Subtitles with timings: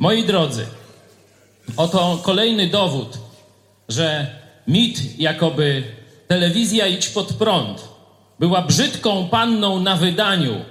[0.00, 0.66] Moi drodzy,
[1.76, 3.18] oto kolejny dowód,
[3.88, 4.26] że
[4.66, 5.82] mit, jakoby
[6.28, 7.88] telewizja idź pod prąd,
[8.38, 10.64] była brzydką panną na wydaniu,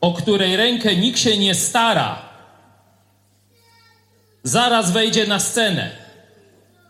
[0.00, 2.22] o której rękę nikt się nie stara,
[4.42, 5.90] zaraz wejdzie na scenę.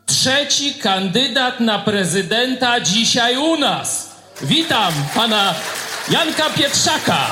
[0.07, 4.17] Trzeci kandydat na prezydenta dzisiaj u nas.
[4.43, 5.55] Witam pana
[6.11, 7.27] Janka Pietrzaka.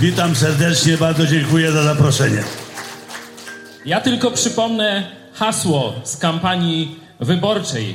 [0.00, 2.42] Witam serdecznie, bardzo dziękuję za zaproszenie.
[3.86, 7.94] Ja tylko przypomnę hasło z kampanii wyborczej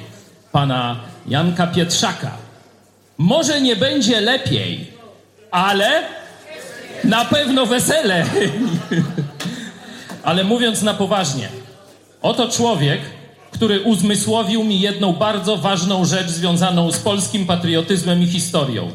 [0.52, 2.32] pana Janka Pietrzaka.
[3.18, 4.92] Może nie będzie lepiej,
[5.52, 6.04] ale
[7.04, 8.26] na pewno wesele.
[10.24, 11.50] ale mówiąc na poważnie,
[12.22, 13.02] oto człowiek,
[13.52, 18.92] który uzmysłowił mi jedną bardzo ważną rzecz związaną z polskim patriotyzmem i historią.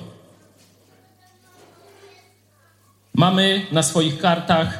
[3.15, 4.79] Mamy na swoich kartach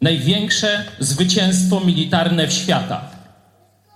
[0.00, 3.13] największe zwycięstwo militarne w świata.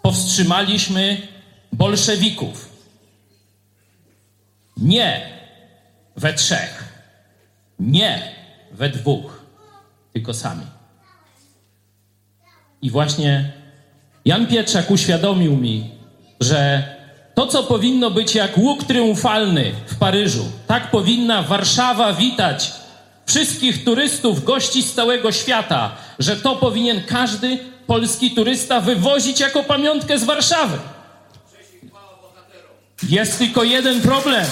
[0.08, 1.16] Powstrzymaliśmy
[1.72, 2.68] bolszewików.
[4.76, 5.26] Nie
[6.16, 6.84] we trzech,
[7.80, 8.34] nie
[8.72, 9.44] we dwóch,
[10.12, 10.66] tylko sami.
[12.82, 13.52] I właśnie
[14.24, 15.90] Jan Pietrzak uświadomił mi,
[16.40, 16.82] że
[17.34, 22.72] to, co powinno być jak łuk triumfalny w Paryżu, tak powinna Warszawa witać
[23.26, 27.58] wszystkich turystów, gości z całego świata, że to powinien każdy
[27.88, 30.78] polski turysta wywozić jako pamiątkę z Warszawy.
[33.08, 34.46] Jest tylko jeden problem.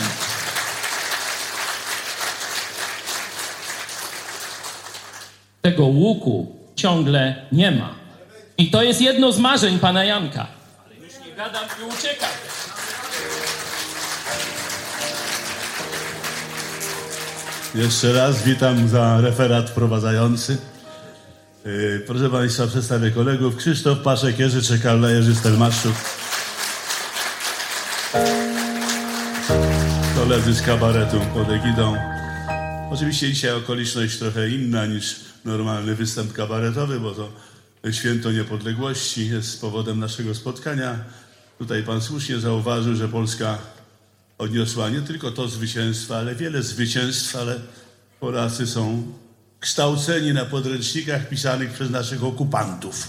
[5.63, 7.95] Tego łuku ciągle nie ma.
[8.59, 10.47] I to jest jedno z marzeń pana Janka.
[10.87, 12.31] Ale już nie gadam i uciekam.
[17.75, 20.59] Jeszcze raz witam za referat wprowadzający.
[21.67, 23.57] Yy, Proszę Państwa, przedstawię kolegów.
[23.57, 25.93] Krzysztof Paszek, Jerzy Czekalla, Jerzy Stelmaszczuk.
[30.15, 31.97] Koledzy z kabaretu pod egidą.
[32.91, 37.33] Oczywiście dzisiaj okoliczność trochę inna niż normalny występ kabaretowy, bo to
[37.93, 40.99] święto niepodległości jest powodem naszego spotkania.
[41.59, 43.59] Tutaj Pan słusznie zauważył, że Polska
[44.39, 47.61] odniosła nie tylko to zwycięstwo, ale wiele zwycięstw, ale
[48.21, 49.13] Polacy są
[49.67, 53.09] kształceni na podręcznikach pisanych przez naszych okupantów.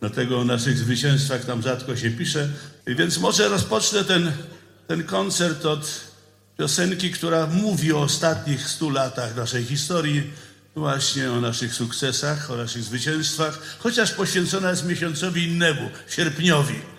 [0.00, 2.48] Dlatego o naszych zwycięstwach tam rzadko się pisze.
[2.86, 4.32] Więc może rozpocznę ten,
[4.86, 6.00] ten koncert od
[6.58, 10.30] piosenki, która mówi o ostatnich stu latach naszej historii,
[10.76, 16.91] właśnie o naszych sukcesach, o naszych zwycięstwach, chociaż poświęcona jest miesiącowi innemu, sierpniowi.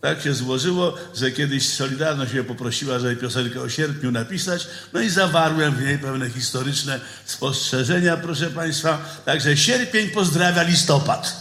[0.00, 5.10] Tak się złożyło, że kiedyś Solidarność mnie poprosiła, żeby piosenkę o sierpniu napisać, no i
[5.10, 8.98] zawarłem w niej pewne historyczne spostrzeżenia, proszę Państwa.
[9.24, 11.36] Także sierpień pozdrawia listopad.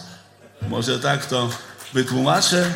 [0.69, 1.49] Może tak to
[1.93, 2.71] wytłumaczę.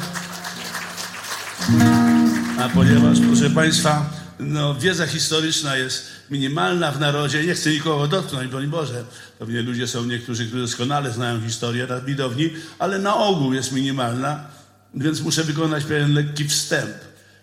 [2.59, 8.51] A ponieważ, proszę Państwa, no, wiedza historyczna jest minimalna w narodzie, nie chcę nikogo dotknąć,
[8.51, 9.03] broń Boże.
[9.39, 14.52] Pewnie ludzie są niektórzy, którzy doskonale znają historię na widowni, ale na ogół jest minimalna,
[14.93, 16.95] więc muszę wykonać pewien lekki wstęp,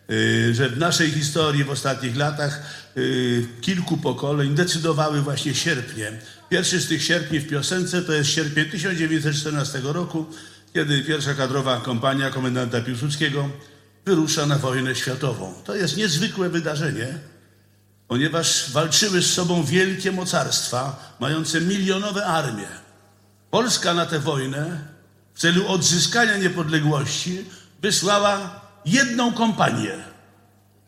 [0.09, 2.63] yy, że w naszej historii w ostatnich latach
[2.97, 6.13] yy, kilku pokoleń decydowały właśnie sierpnie.
[6.49, 10.27] Pierwszy z tych sierpni w piosence to jest sierpień 1914 roku,
[10.75, 13.51] kiedy pierwsza kadrowa kompania komendanta Piłsudskiego
[14.05, 15.55] wyrusza na wojnę światową.
[15.65, 17.19] To jest niezwykłe wydarzenie,
[18.09, 22.67] ponieważ walczyły z sobą wielkie mocarstwa, mające milionowe armie.
[23.51, 24.81] Polska na tę wojnę
[25.41, 27.45] w celu odzyskania niepodległości
[27.83, 30.05] wysłała jedną kompanię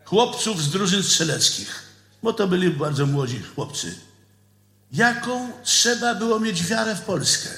[0.05, 1.83] chłopców z drużyn strzeleckich,
[2.23, 3.95] bo to byli bardzo młodzi chłopcy.
[4.91, 7.49] Jaką trzeba było mieć wiarę w Polskę?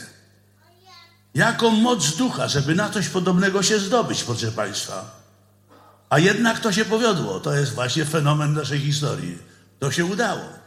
[1.34, 5.22] Jaką moc ducha, żeby na coś podobnego się zdobyć, proszę Państwa?
[6.10, 7.40] A jednak to się powiodło.
[7.40, 9.38] To jest właśnie fenomen naszej historii.
[9.80, 10.65] To się udało.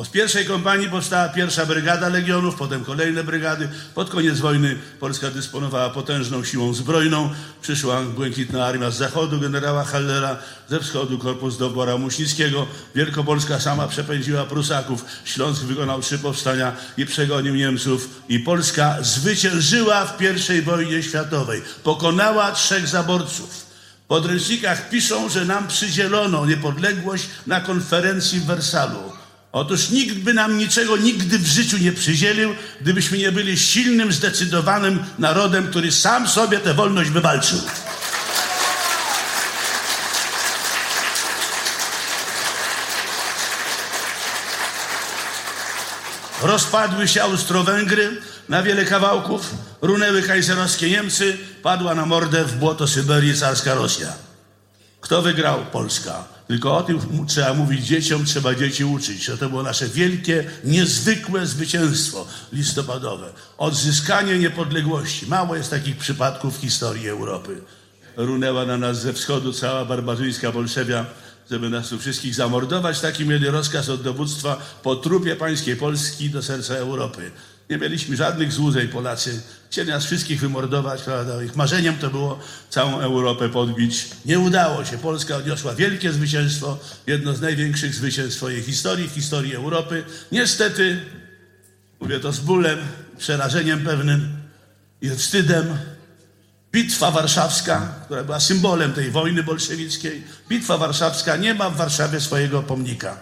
[0.00, 3.68] Po pierwszej kompanii powstała pierwsza brygada legionów, potem kolejne brygady.
[3.94, 7.30] Pod koniec wojny Polska dysponowała potężną siłą zbrojną.
[7.62, 10.36] Przyszła błękitna armia z zachodu generała Hallera,
[10.68, 12.66] ze wschodu korpus Dobora Muśnickiego.
[12.94, 15.04] Wielkopolska sama przepędziła Prusaków.
[15.24, 18.08] Śląsk wykonał trzy powstania i przegonił Niemców.
[18.28, 20.22] I Polska zwyciężyła w
[20.58, 21.62] I wojnie światowej.
[21.82, 23.66] Pokonała trzech zaborców.
[24.08, 29.19] Podręcznikach piszą, że nam przydzielono niepodległość na konferencji w Wersalu.
[29.52, 35.04] Otóż nikt by nam niczego nigdy w życiu nie przydzielił, gdybyśmy nie byli silnym, zdecydowanym
[35.18, 37.58] narodem, który sam sobie tę wolność wywalczył.
[46.42, 49.50] Rozpadły się Austro-Węgry na wiele kawałków,
[49.82, 54.12] runęły kajzerowskie Niemcy, padła na mordę w błoto Syberii carska Rosja.
[55.00, 55.66] Kto wygrał?
[55.72, 56.24] Polska.
[56.50, 59.30] Tylko o tym trzeba mówić dzieciom, trzeba dzieci uczyć.
[59.40, 63.32] To było nasze wielkie, niezwykłe zwycięstwo listopadowe.
[63.58, 65.26] Odzyskanie niepodległości.
[65.26, 67.60] Mało jest takich przypadków w historii Europy.
[68.16, 71.06] Runęła na nas ze wschodu cała barbarzyńska Bolszewia,
[71.50, 73.00] żeby nas tu wszystkich zamordować.
[73.00, 77.30] Taki mieli rozkaz od dowództwa po trupie pańskiej Polski do serca Europy.
[77.70, 79.42] Nie mieliśmy żadnych złudzeń Polacy.
[79.70, 81.42] Chcieli nas wszystkich wymordować, prawda?
[81.42, 82.38] Ich marzeniem to było
[82.70, 84.06] całą Europę podbić.
[84.24, 84.98] Nie udało się.
[84.98, 90.04] Polska odniosła wielkie zwycięstwo, jedno z największych zwycięstw swojej historii, historii Europy.
[90.32, 91.00] Niestety,
[92.00, 92.78] mówię to z bólem,
[93.18, 94.28] przerażeniem pewnym
[95.00, 95.78] i wstydem,
[96.72, 102.62] Bitwa Warszawska, która była symbolem tej wojny bolszewickiej, Bitwa Warszawska nie ma w Warszawie swojego
[102.62, 103.16] pomnika.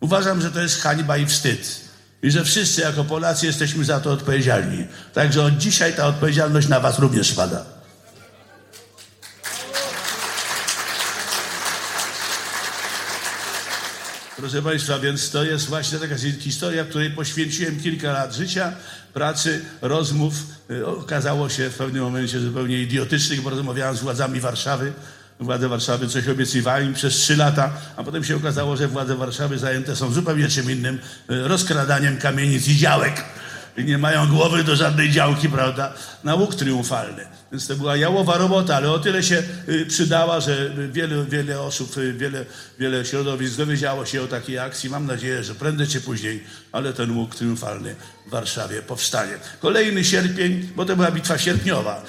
[0.00, 1.87] Uważam, że to jest hańba i wstyd.
[2.22, 4.86] I że wszyscy jako Polacy jesteśmy za to odpowiedzialni.
[5.14, 7.78] Także od dzisiaj ta odpowiedzialność na Was również spada.
[14.36, 18.72] Proszę Państwa, więc to jest właśnie taka historia, której poświęciłem kilka lat życia,
[19.14, 20.34] pracy, rozmów.
[20.70, 24.92] Y, okazało się w pewnym momencie zupełnie idiotycznych, bo rozmawiałem z władzami Warszawy
[25.40, 29.58] władze Warszawy coś obiecywały im przez trzy lata, a potem się okazało, że władze Warszawy
[29.58, 30.98] zajęte są zupełnie czym innym,
[31.28, 33.24] e, rozkradaniem kamienic i działek.
[33.84, 35.94] Nie mają głowy do żadnej działki, prawda,
[36.24, 37.24] na łuk triumfalny.
[37.52, 41.90] Więc to była jałowa robota, ale o tyle się e, przydała, że wiele, wiele osób,
[41.98, 42.44] e, wiele,
[42.78, 44.90] wiele środowisk dowiedziało się o takiej akcji.
[44.90, 47.94] Mam nadzieję, że prędzej czy później, ale ten łuk triumfalny
[48.26, 49.32] w Warszawie powstanie.
[49.60, 52.04] Kolejny sierpień, bo to była bitwa sierpniowa.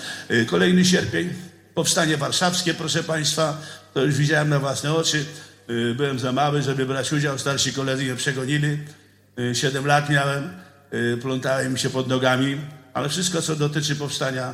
[0.47, 1.33] Kolejny sierpień,
[1.79, 3.61] Powstanie Warszawskie, proszę Państwa,
[3.93, 5.25] to już widziałem na własne oczy.
[5.69, 7.39] Y, byłem za mały, żeby brać udział.
[7.39, 8.77] Starsi koledzy mnie przegonili.
[9.39, 10.53] Y, siedem lat miałem,
[10.93, 12.57] y, plątałem się pod nogami,
[12.93, 14.53] ale wszystko, co dotyczy powstania,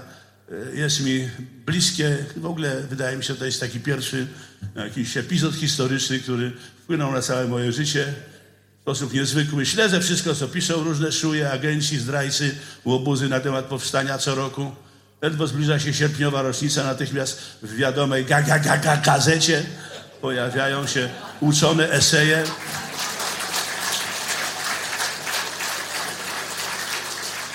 [0.73, 1.29] jest mi
[1.65, 2.17] bliskie.
[2.35, 4.27] W ogóle wydaje mi się, to jest taki pierwszy
[4.75, 6.51] jakiś epizod historyczny, który
[6.83, 8.13] wpłynął na całe moje życie
[8.77, 9.65] w sposób niezwykły.
[9.65, 12.55] Śledzę wszystko, co piszą różne szuje, agenci, zdrajcy,
[12.85, 14.75] łobuzy na temat powstania co roku.
[15.25, 19.63] Ledwo zbliża się sierpniowa rocznica, natychmiast w wiadomej ga, ga, ga, ga, gazecie
[20.21, 22.43] pojawiają się uczone eseje.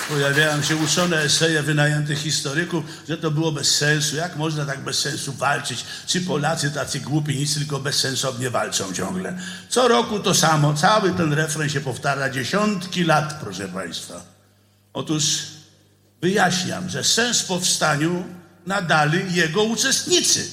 [0.09, 4.17] Pojawiają się uczone eseje wynajętych historyków, że to było bez sensu.
[4.17, 5.85] Jak można tak bez sensu walczyć?
[6.07, 9.39] Czy Polacy tacy głupi, nic tylko bezsensownie walczą ciągle?
[9.69, 10.75] Co roku to samo.
[10.75, 14.23] Cały ten refren się powtarza dziesiątki lat, proszę Państwa.
[14.93, 15.60] Otóż
[16.23, 18.25] Wyjaśniam, że sens powstaniu
[18.67, 20.51] nadali jego uczestnicy.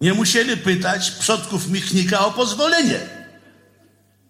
[0.00, 3.00] Nie musieli pytać przodków Michnika o pozwolenie.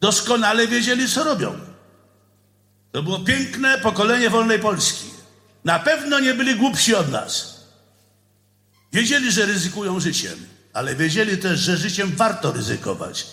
[0.01, 1.59] Doskonale wiedzieli, co robią.
[2.93, 5.07] To było piękne pokolenie wolnej Polski.
[5.65, 7.61] Na pewno nie byli głupsi od nas.
[8.93, 13.27] Wiedzieli, że ryzykują życiem, ale wiedzieli też, że życiem warto ryzykować.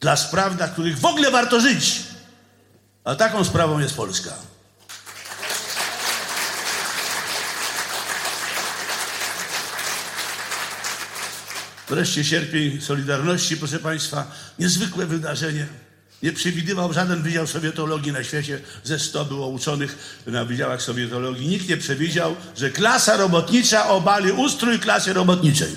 [0.00, 2.02] Dla spraw, dla których w ogóle warto żyć.
[3.04, 4.34] A taką sprawą jest Polska.
[11.88, 15.66] Wreszcie sierpień Solidarności, proszę Państwa, niezwykłe wydarzenie.
[16.22, 21.48] Nie przewidywał żaden wydział sowietologii na świecie, ze 100 było uczonych na wydziałach sowietologii.
[21.48, 25.76] Nikt nie przewidział, że klasa robotnicza obali ustrój klasy robotniczej.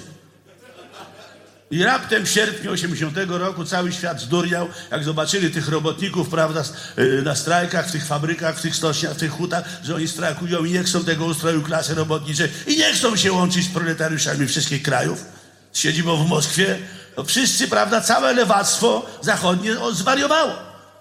[1.71, 6.63] I raptem w sierpniu 80 roku cały świat zdurniał, jak zobaczyli tych robotników, prawda,
[6.99, 10.65] y, na strajkach, w tych fabrykach, w tych stoczniach, w tych hutach, że oni strajkują
[10.65, 14.83] i nie chcą tego ustroju klasy robotniczej i nie chcą się łączyć z proletariuszami wszystkich
[14.83, 15.38] krajów
[15.73, 16.79] siedzibą w Moskwie,
[17.15, 20.53] to wszyscy, prawda, całe lewactwo zachodnie zwariowało.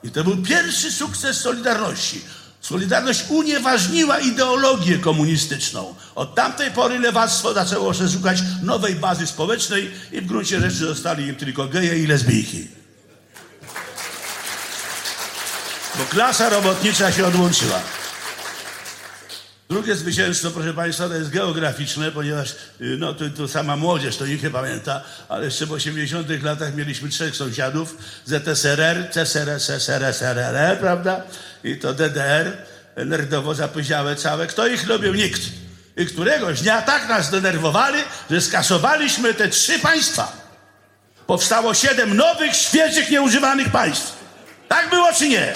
[0.03, 2.21] I to był pierwszy sukces Solidarności.
[2.61, 5.95] Solidarność unieważniła ideologię komunistyczną.
[6.15, 11.27] Od tamtej pory lewactwo zaczęło się szukać nowej bazy społecznej i w gruncie rzeczy zostali
[11.27, 12.79] im tylko geje i lesbijki.
[15.99, 17.81] bo klasa robotnicza się odłączyła.
[19.69, 22.57] Drugie zwycięstwo, proszę Państwa, to jest geograficzne, ponieważ y,
[22.99, 27.09] no, to, to sama młodzież, to nikt nie pamięta, ale jeszcze w 80 latach mieliśmy
[27.09, 31.23] trzech sąsiadów, ZSRR, CSRR, SSRR, SRR, prawda?
[31.65, 32.57] I to DDR,
[32.97, 34.47] nerdowo zapyziałe całe.
[34.47, 35.15] Kto ich lubił?
[35.15, 35.43] Nikt.
[35.97, 37.99] I któregoś dnia tak nas denerwowali,
[38.31, 40.33] że skasowaliśmy te trzy państwa.
[41.27, 44.13] Powstało siedem nowych, świeżych, nieużywanych państw.
[44.69, 45.55] Tak było czy nie?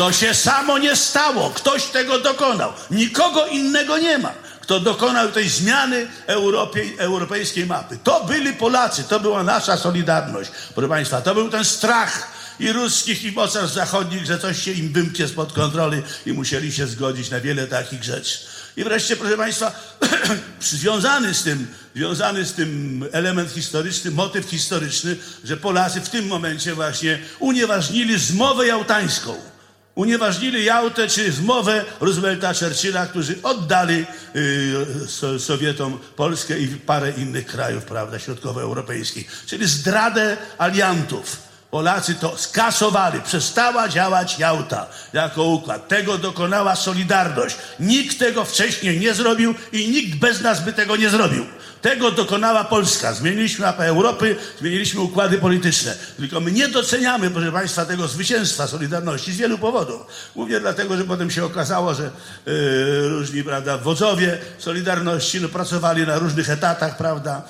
[0.00, 1.50] To się samo nie stało.
[1.50, 2.72] Ktoś tego dokonał.
[2.90, 7.98] Nikogo innego nie ma, kto dokonał tej zmiany Europie, europejskiej mapy.
[8.04, 10.50] To byli Polacy, to była nasza solidarność.
[10.74, 14.92] Proszę Państwa, to był ten strach i ruskich, i mocarstw zachodnich, że coś się im
[14.92, 18.38] wymknie spod kontroli i musieli się zgodzić na wiele takich rzeczy.
[18.76, 19.72] I wreszcie, proszę Państwa,
[20.60, 26.74] związany z tym, związany z tym element historyczny, motyw historyczny, że Polacy w tym momencie
[26.74, 29.50] właśnie unieważnili zmowę jałtańską
[29.94, 34.06] unieważnili Jałtę czy zmowę Roosevelta Churchilla, którzy oddali
[34.36, 39.44] y, Sowietom Polskę i parę innych krajów, prawda, środkowoeuropejskich.
[39.46, 41.50] Czyli zdradę aliantów.
[41.70, 43.20] Polacy to skasowali.
[43.20, 45.88] Przestała działać Jałta jako układ.
[45.88, 47.56] Tego dokonała Solidarność.
[47.80, 51.46] Nikt tego wcześniej nie zrobił i nikt bez nas by tego nie zrobił.
[51.82, 53.12] Tego dokonała Polska.
[53.14, 55.94] Zmieniliśmy mapę Europy, zmieniliśmy układy polityczne.
[56.16, 60.06] Tylko my nie doceniamy, proszę Państwa, tego zwycięstwa Solidarności z wielu powodów.
[60.34, 62.10] Mówię dlatego, że potem się okazało, że
[62.46, 67.42] yy, różni prawda, wodzowie Solidarności no, pracowali na różnych etatach, prawda,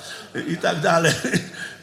[0.47, 1.13] i tak dalej.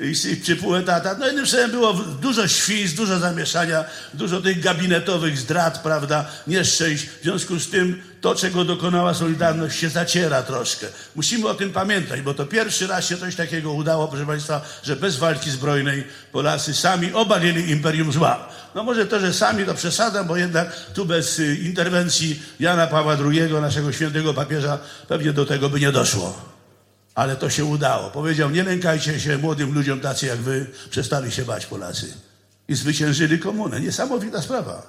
[0.00, 1.16] I, i przy pół etata.
[1.18, 7.06] No jednym słowem było dużo świństw, dużo zamieszania, dużo tych gabinetowych zdrad, prawda, nieszczęść.
[7.06, 10.86] W związku z tym to, czego dokonała Solidarność, się zaciera troszkę.
[11.16, 14.96] Musimy o tym pamiętać, bo to pierwszy raz się coś takiego udało, proszę Państwa, że
[14.96, 18.48] bez walki zbrojnej Polacy sami obalili imperium zła.
[18.74, 23.16] No może to, że sami to przesadzam, bo jednak tu bez y, interwencji Jana Pawła
[23.30, 24.78] II, naszego świętego papieża,
[25.08, 26.57] pewnie do tego by nie doszło.
[27.18, 28.10] Ale to się udało.
[28.10, 32.14] Powiedział, nie lękajcie się młodym ludziom tacy jak wy, przestali się bać Polacy.
[32.68, 33.80] I zwyciężyli komunę.
[33.80, 34.82] Niesamowita sprawa.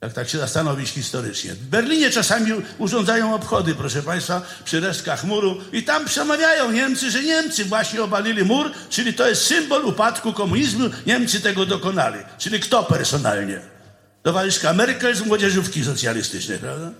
[0.00, 1.54] Jak tak się zastanowić historycznie.
[1.54, 7.22] W Berlinie czasami urządzają obchody, proszę Państwa, przy resztkach muru i tam przemawiają Niemcy, że
[7.22, 10.84] Niemcy właśnie obalili mur, czyli to jest symbol upadku komunizmu.
[11.06, 12.18] Niemcy tego dokonali.
[12.38, 13.60] Czyli kto personalnie?
[14.22, 16.90] Towarzyszka Merkel z młodzieżówki socjalistycznej, prawda?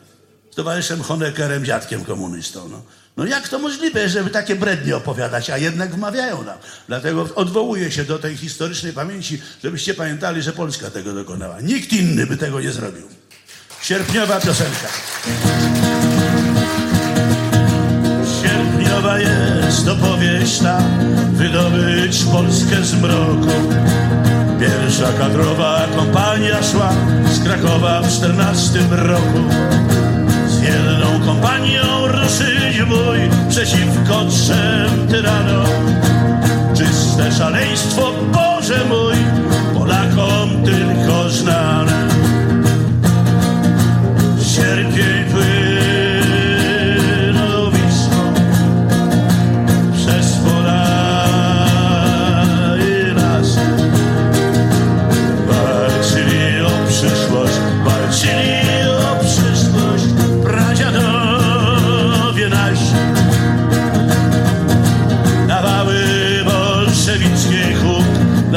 [0.50, 2.68] Z towarzyszem Honeckerem, dziadkiem komunistą.
[2.68, 2.82] No.
[3.18, 6.58] No jak to możliwe, żeby takie brednie opowiadać, a jednak wmawiają nam.
[6.88, 11.60] Dlatego odwołuję się do tej historycznej pamięci, żebyście pamiętali, że Polska tego dokonała.
[11.60, 13.08] Nikt inny by tego nie zrobił.
[13.82, 14.88] Sierpniowa piosenka.
[18.42, 20.82] Sierpniowa jest opowieść ta,
[21.32, 23.52] wydobyć Polskę z mroku.
[24.60, 26.92] Pierwsza kadrowa kompania szła
[27.32, 29.44] z Krakowa w czternastym roku
[31.26, 33.18] kompanią ruszyć bój
[33.50, 35.66] przeciwko trzem tyranom.
[36.76, 39.14] Czyste szaleństwo, Boże mój,
[39.75, 42.07] Polakom tylko znane.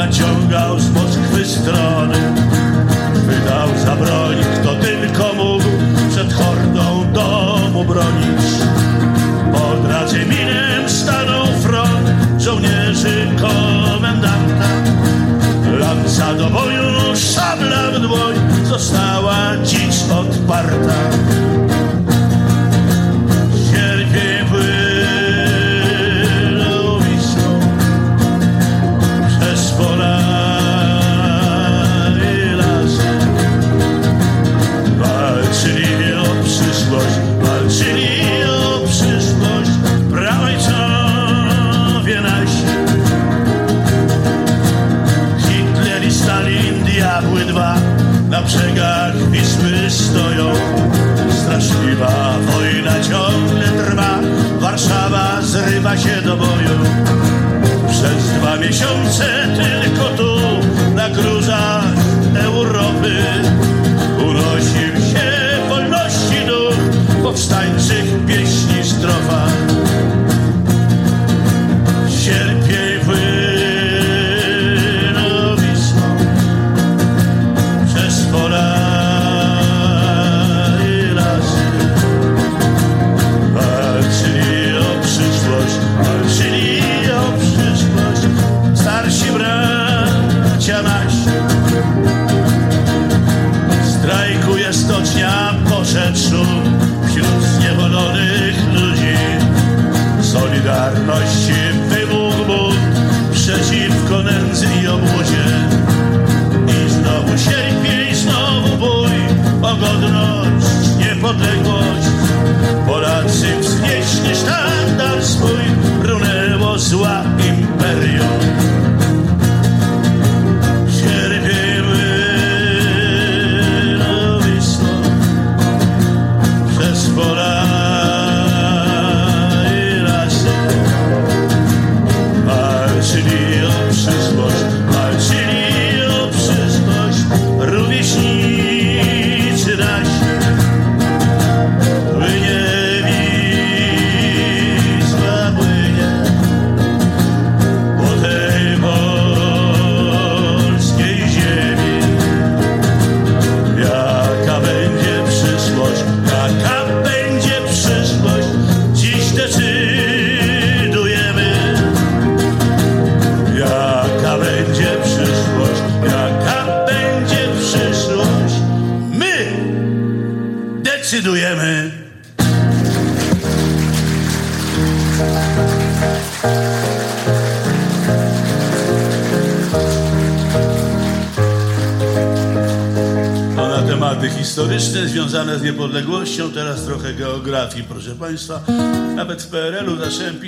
[0.06, 2.21] Naciągał z Moskwy strony.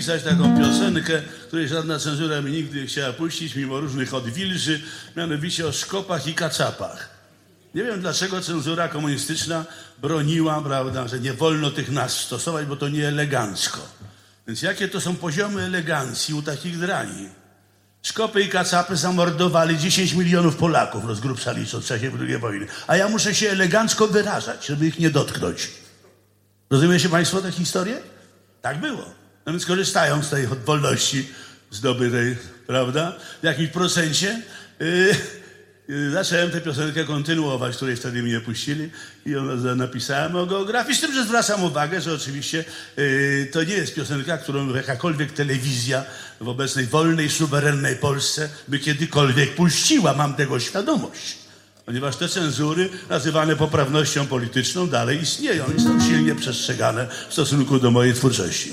[0.05, 4.81] Pisać taką piosenkę, której żadna cenzura mi nigdy nie chciała puścić, mimo różnych odwilży,
[5.17, 7.09] mianowicie o szkopach i kacapach.
[7.75, 9.65] Nie wiem dlaczego cenzura komunistyczna
[9.99, 13.81] broniła, prawda, że nie wolno tych nazw stosować, bo to nie elegancko.
[14.47, 17.29] Więc jakie to są poziomy elegancji u takich drani?
[18.03, 22.67] Szkopy i kacapy zamordowali 10 milionów Polaków, rozgrubszali w czasie II wojny.
[22.87, 25.71] A ja muszę się elegancko wyrażać, żeby ich nie dotknąć.
[26.71, 28.01] Rozumiecie Państwo tę historię?
[28.63, 29.24] Tak było.
[29.47, 31.29] No więc korzystając z tej wolności
[31.71, 34.43] zdobytej, prawda, w jakimś procencie,
[34.81, 35.17] yy,
[35.89, 38.91] yy, zacząłem tę piosenkę kontynuować, której wtedy mnie puścili
[39.27, 39.45] i ją
[39.77, 42.65] napisałem o geografii, z tym, że zwracam uwagę, że oczywiście
[42.97, 46.05] yy, to nie jest piosenka, którą jakakolwiek telewizja
[46.41, 50.15] w obecnej wolnej, suwerennej Polsce by kiedykolwiek puściła.
[50.15, 51.44] Mam tego świadomość.
[51.87, 57.91] Ponieważ te cenzury, nazywane poprawnością polityczną, dalej istnieją i są silnie przestrzegane w stosunku do
[57.91, 58.73] mojej twórczości.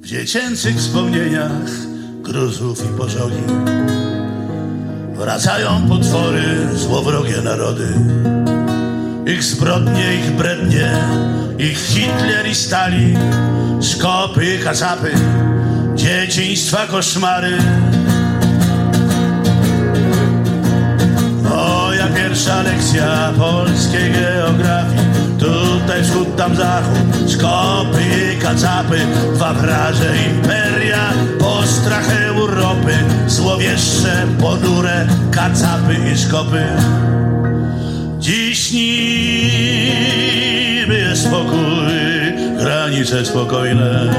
[0.00, 1.70] W dziecięcych wspomnieniach
[2.22, 3.42] gruzów i pożogi
[5.14, 6.42] wracają potwory,
[6.74, 7.88] złowrogie narody.
[9.26, 11.04] Ich zbrodnie, ich brednie,
[11.58, 13.18] ich Hitler i Stalin,
[13.82, 15.12] szkopy, kacapy,
[15.94, 17.58] dzieciństwa koszmary.
[22.30, 24.98] Pierwsza lekcja polskiej geografii.
[25.38, 28.98] Tutaj wschód, tam zachód Szkopy i kacapy
[29.34, 32.92] Dwa wraże imperia Postrach Europy
[33.26, 36.64] Złowieszcze, ponure Kacapy i szkopy.
[38.18, 39.96] Dziś niby
[41.14, 41.92] spokój
[42.58, 44.14] Granice spokojne.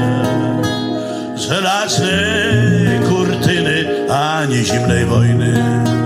[1.36, 2.12] Żelazne
[3.08, 6.01] kurtyny Ani zimnej wojny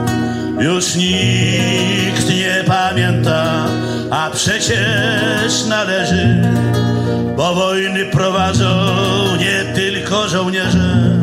[0.66, 3.66] już nikt nie pamięta,
[4.11, 6.42] a przecież należy,
[7.37, 8.66] bo wojny prowadzą
[9.38, 11.16] nie tylko żołnierze,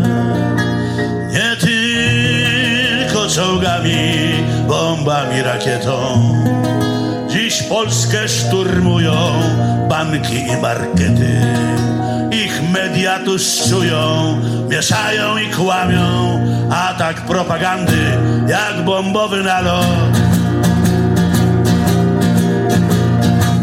[1.31, 4.33] nie tylko czołgami,
[4.67, 5.93] bombami, rakietą.
[7.29, 9.15] Dziś Polskę szturmują
[9.89, 11.41] banki i markety.
[12.33, 13.37] Ich media tu
[14.69, 16.39] mieszają i kłamią,
[16.71, 18.17] atak propagandy
[18.47, 20.13] jak bombowy nalot.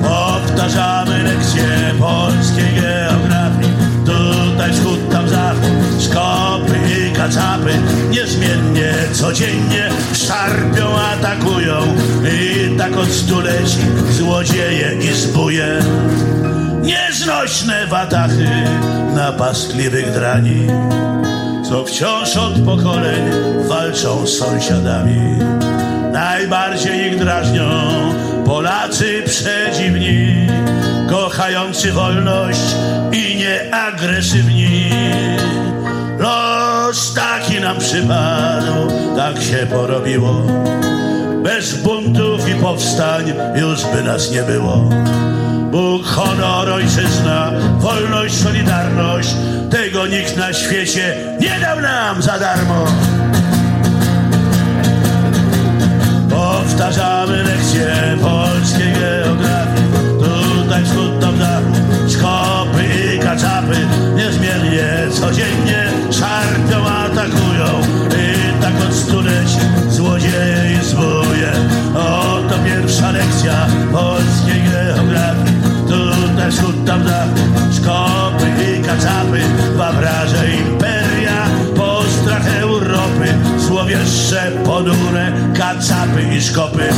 [0.02, 3.72] Powtarzamy lekcje polskiej geografii,
[4.04, 7.74] tutaj wschód, tam zachód, szkopy i kacapy,
[8.10, 11.82] niezmiennie, codziennie szarpią, atakują
[12.24, 13.80] i tak od stuleci
[14.10, 15.80] złodzieje i zbóje.
[16.82, 18.48] Nieznośne watachy
[19.14, 20.66] napastliwych drani,
[21.68, 23.30] co wciąż od pokoleń
[23.68, 25.38] walczą z sąsiadami.
[26.12, 27.70] Najbardziej ich drażnią
[28.46, 30.46] Polacy przedziwni,
[31.10, 32.76] kochający wolność
[33.12, 34.90] i nieagresywni.
[36.18, 40.42] Los taki nam przypadł, tak się porobiło.
[41.42, 44.88] Bez buntów i powstań już by nas nie było.
[45.70, 49.34] Bóg, honor, ojczyzna, wolność, solidarność,
[49.70, 52.84] tego nikt na świecie nie dał nam za darmo.
[56.30, 59.84] Powtarzamy lekcje polskiej geografii,
[60.18, 63.76] tutaj wschód, tam zachód, szkopy i kacapy,
[64.16, 71.52] niezmiennie, codziennie szarpią, atakują i tak od stuleci złodzieje i zbóje.
[71.94, 75.59] Oto pierwsza lekcja polskiej geografii,
[76.50, 77.02] wschód, tam
[77.72, 79.40] szkopy i kacapy,
[79.74, 86.88] dwa wraże imperia, postrach Europy, złowieszcze, ponure, kacapy i szkopy.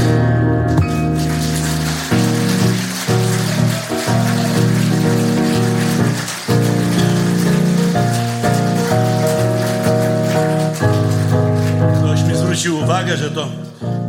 [11.98, 13.48] Ktoś mi zwrócił uwagę, że to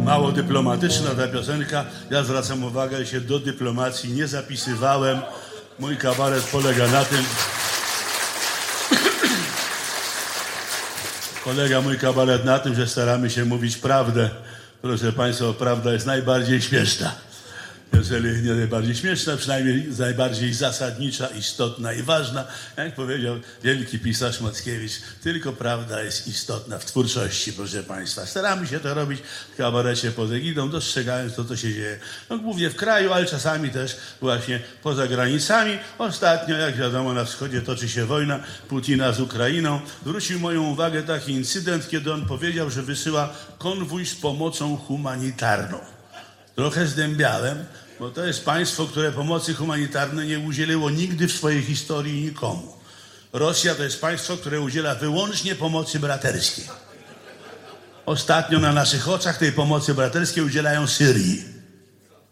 [0.04, 1.86] mało dyplomatyczna ta piosenka.
[2.12, 5.22] Ja zwracam uwagę, że się do dyplomacji nie zapisywałem.
[5.80, 7.26] Mój kabaret polega na tym,
[11.46, 14.30] Polega mój kabaret na tym, że staramy się mówić prawdę.
[14.82, 17.16] Proszę Państwa, prawda jest najbardziej śmieszna.
[17.94, 22.48] Jeżeli nie najbardziej śmieszna, przynajmniej najbardziej zasadnicza, istotna i ważna.
[22.78, 24.92] Jak powiedział wielki pisarz Mackiewicz,
[25.24, 28.26] tylko prawda jest istotna w twórczości, proszę Państwa.
[28.26, 29.20] Staramy się to robić
[29.54, 32.00] w kabarecie pod egidą, dostrzegając to, co się dzieje.
[32.30, 35.78] No, głównie w kraju, ale czasami też właśnie poza granicami.
[35.98, 39.82] Ostatnio, jak wiadomo, na wschodzie toczy się wojna Putina z Ukrainą.
[40.02, 45.80] Zwrócił moją uwagę taki incydent, kiedy on powiedział, że wysyła konwój z pomocą humanitarną.
[46.56, 47.66] Trochę zdębiałem,
[48.00, 52.78] bo to jest państwo, które pomocy humanitarnej nie udzieliło nigdy w swojej historii nikomu.
[53.34, 56.66] Rosja to jest państwo, które udziela wyłącznie pomocy braterskiej.
[58.06, 61.44] Ostatnio na naszych oczach tej pomocy braterskiej udzielają Syrii.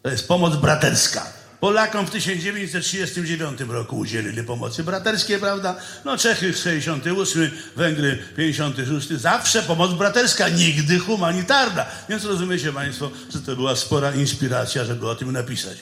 [0.02, 1.41] To jest pomoc braterska.
[1.62, 5.76] Polakom w 1939 roku udzielili pomocy braterskiej, prawda?
[6.04, 9.08] No Czechy 68, Węgry 56.
[9.08, 11.84] Zawsze pomoc braterska, nigdy humanitarna.
[12.08, 15.78] Więc rozumiecie Państwo, że to była spora inspiracja, żeby o tym napisać.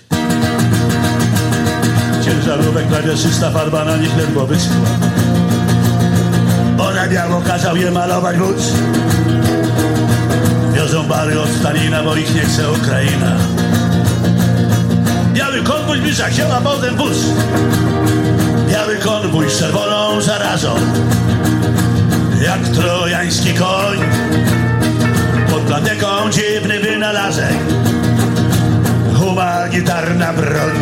[2.24, 4.98] Ciężarówek klawieszysta farba na nich ledwo wyschła.
[6.76, 8.62] Bo na biało kazał je malować wódz.
[10.74, 13.36] Wiozą bary od Stalina, bo ich nie chce Ukraina.
[15.50, 17.16] Biały konwój zbliża się, a potem wóz.
[18.68, 20.74] Biały konwój z czerwoną zarazą.
[22.44, 23.98] Jak trojański koń.
[25.50, 27.54] Pod plateką dziwny wynalazek.
[29.18, 30.72] Humanitarna broń.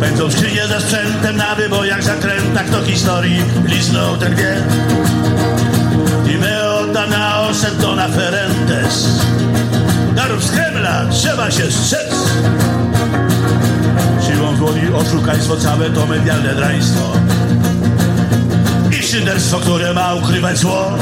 [0.00, 3.42] Pędzą skrzynie ze sprzętem na wybojach, zakrętach to historii.
[3.64, 4.56] Liznął ten wie.
[6.34, 9.08] I my oddana osetona ferentes.
[10.14, 12.14] Darów z Kremla trzeba się strzec.
[14.96, 17.12] Oszukaństwo całe to medialne draństwo.
[18.90, 20.92] I szyderstwo, które ma ukrywać zło.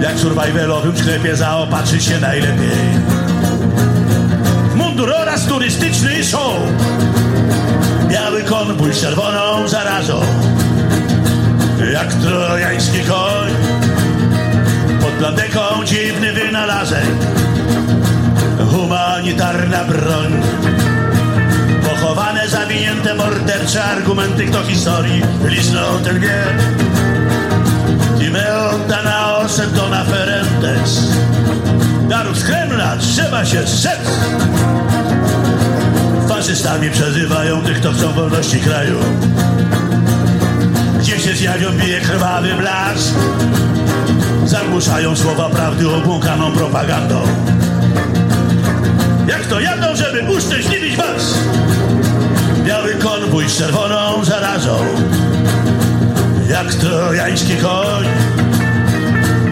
[0.00, 2.78] Jak w survivalowym sklepie zaopatrzyć się najlepiej.
[4.74, 6.56] Mundur oraz turystyczny show.
[8.08, 10.20] Biały konwój z czerwoną zarazą.
[11.92, 13.50] Jak trojański koń.
[15.00, 17.06] Pod plandeką dziwny wynalazek.
[18.70, 20.32] Humanitarna broń.
[22.98, 26.44] Zawinięte, mordercze argumenty, kto historii liznął ten wie.
[28.26, 31.02] I me oddana osentona ferentes.
[32.08, 34.00] Darów z Kremla trzeba się strzec.
[36.28, 38.98] Faszystami przezywają tych, kto chcą wolności kraju.
[41.00, 43.14] Gdzie się zjawią bije krwawy blask.
[44.44, 47.22] Zagłuszają słowa prawdy obłąkaną propagandą.
[49.28, 51.34] Jak to jadą, żeby uszczęśliwić was?
[53.46, 54.78] Z czerwoną zarazą.
[56.50, 58.06] Jak trojański koń.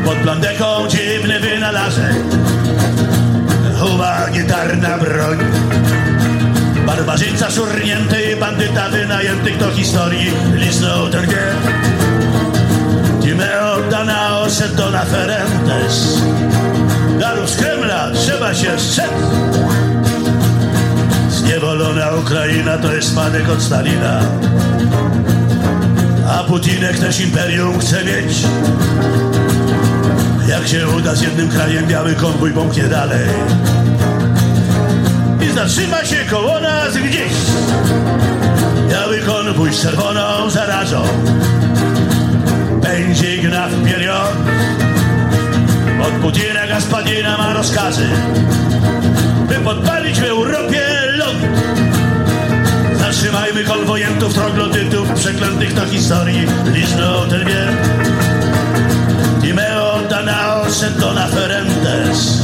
[0.05, 2.14] Pod plandeką dziwny wynalazek.
[3.79, 5.38] Humanitarna broń.
[6.87, 11.53] Barbarzyńca szurnięty bandyta wynajęty, kto historii lisnął ten wie.
[13.22, 16.22] Time oddana osetona ferentes.
[17.20, 19.11] Darów z Kremla trzeba się strzec.
[21.46, 24.20] Zniewolona Ukraina to jest spadek od Stalina.
[26.30, 28.42] A Putinek też imperium chce mieć.
[30.48, 33.28] Jak się uda z jednym krajem, biały konwój pomknie dalej.
[35.40, 37.32] I zatrzyma się koło nas gdzieś.
[38.90, 41.02] Biały konwój z czerwoną zarazą.
[42.82, 43.76] Będzie gna w.
[46.02, 48.06] Od Putina Gaspadina ma rozkazy,
[49.48, 50.95] by podpalić w Europie.
[52.98, 57.66] Zatrzymajmy konwojentów, troglodytów, przeklętych do historii, liznął ten wie.
[59.50, 62.42] I me oddana osetona ferentes.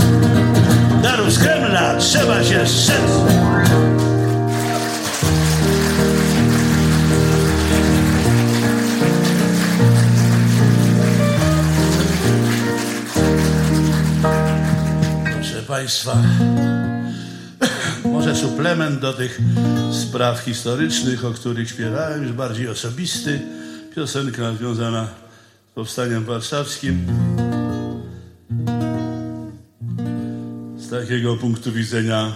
[1.03, 3.11] Darów z Kremla trzeba się strzec.
[15.35, 16.17] Proszę Państwa,
[18.23, 19.41] może suplement do tych
[19.93, 23.41] spraw historycznych, o których śpiewałem, już bardziej osobisty.
[23.95, 25.09] Piosenka związana
[25.71, 27.07] z powstaniem warszawskim.
[30.77, 32.33] Z takiego punktu widzenia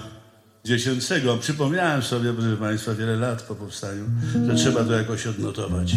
[0.65, 1.37] dziecięcego.
[1.37, 4.05] Przypomniałem sobie, proszę Państwa, wiele lat po powstaniu,
[4.47, 5.93] że trzeba to jakoś odnotować.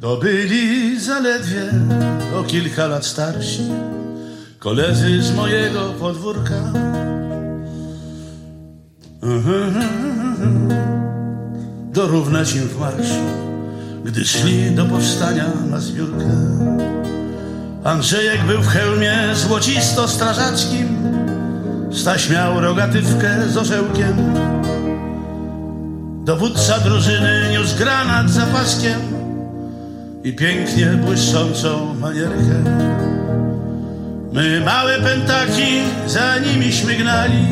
[0.00, 1.70] To byli zaledwie
[2.36, 3.62] o kilka lat starsi
[4.58, 6.72] koledzy z mojego podwórka.
[11.92, 13.24] Dorównać im w marszu,
[14.04, 16.30] gdy szli do powstania na zbiórkę.
[17.84, 21.00] Andrzejek był w hełmie złocisto-strażackim,
[21.92, 24.34] Staś miał rogatywkę z orzełkiem.
[26.24, 29.00] Dowódca drużyny niósł granat za paskiem
[30.24, 32.64] i pięknie błyszczącą manierkę.
[34.32, 37.48] My małe pętaki za nimi śmignali,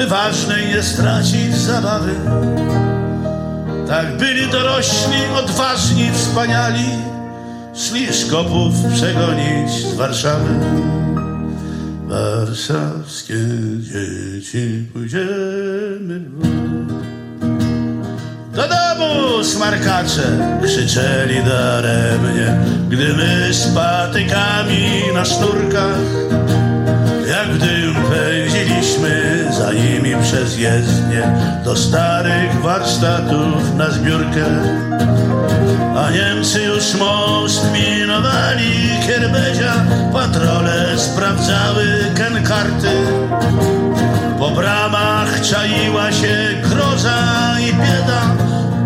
[0.00, 2.14] by ważnej nie stracić zabawy.
[3.88, 6.88] Tak byli dorośli, odważni, wspaniali,
[7.74, 10.54] szli szkopów przegonić z Warszawy.
[12.06, 13.34] Warszawskie
[13.80, 16.20] dzieci pójdziemy
[18.54, 22.58] do domu smarkacze krzyczeli daremnie,
[22.88, 26.20] gdy my z patykami na sznurkach
[27.30, 31.22] jak dym pędziliśmy za nimi przez jezdnię
[31.64, 34.46] do starych warsztatów na zbiórkę.
[35.96, 38.72] A Niemcy już most minowali
[39.06, 39.72] Kierbedzia,
[40.12, 42.94] patrole sprawdzały kenkarty.
[44.38, 47.20] Po bramach czaiła się groza
[47.60, 48.22] i bieda,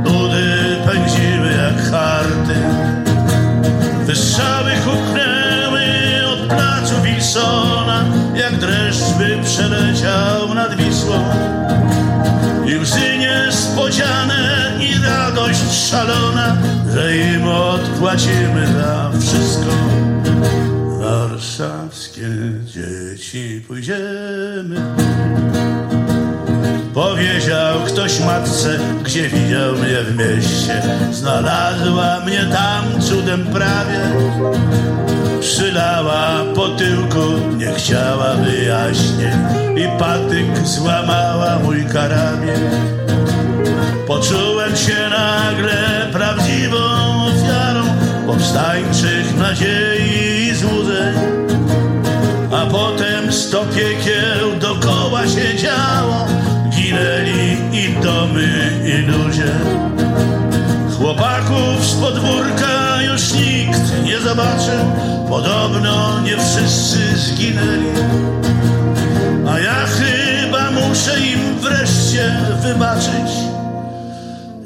[0.05, 2.59] ludy pędziły jak harty.
[4.07, 5.83] Wystrzały huknęły
[6.33, 7.84] od placu Wilsona,
[8.37, 11.25] jak dreszcz by przeleciał nad Wisłą.
[12.67, 16.57] I łzy niespodziane i radość szalona,
[16.93, 19.71] że im odpłacimy za wszystko.
[20.99, 22.29] Warszawskie
[22.65, 24.77] dzieci pójdziemy.
[26.95, 30.83] Powiedział ktoś matce, gdzie widział mnie w mieście.
[31.13, 34.01] Znalazła mnie tam cudem prawie.
[35.45, 39.39] Przylała po tyłku, nie chciała wyjaśnień
[39.77, 42.71] i patyk złamała mój karabin.
[44.07, 46.79] Poczułem się nagle prawdziwą
[47.27, 47.85] ofiarą
[48.27, 51.15] powstańczych nadziei i złudzeń.
[52.53, 56.27] A potem sto piekieł dokoła się działo,
[56.71, 59.53] ginęli i domy i ludzie.
[60.99, 67.93] Chłopaków z podwórka już nikt nie zobaczył, podobno nie wszyscy zginęli.
[69.49, 73.31] A ja chyba muszę im wreszcie wybaczyć,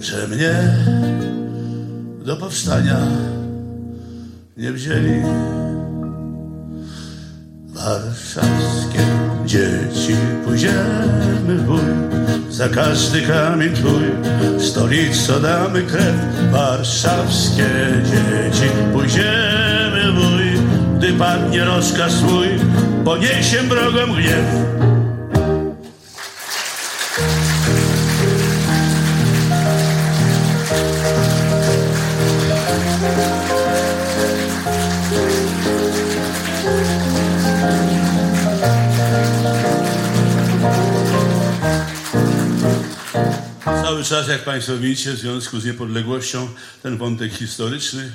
[0.01, 0.55] że mnie
[2.25, 2.99] do powstania
[4.57, 5.23] nie wzięli.
[7.69, 9.05] Warszawskie
[9.47, 11.81] dzieci pójdziemy w bój,
[12.51, 14.03] za każdy kamień twój,
[14.59, 16.15] stolico damy krew.
[16.53, 17.69] Warszawskie
[18.05, 20.38] dzieci pójdziemy w bój,
[20.99, 22.49] gdy padnie rozkaz swój,
[23.05, 24.45] poniesiem wrogom gniew.
[43.65, 46.49] Cały czas, jak Państwo widzicie, w związku z niepodległością,
[46.83, 48.13] ten wątek historyczny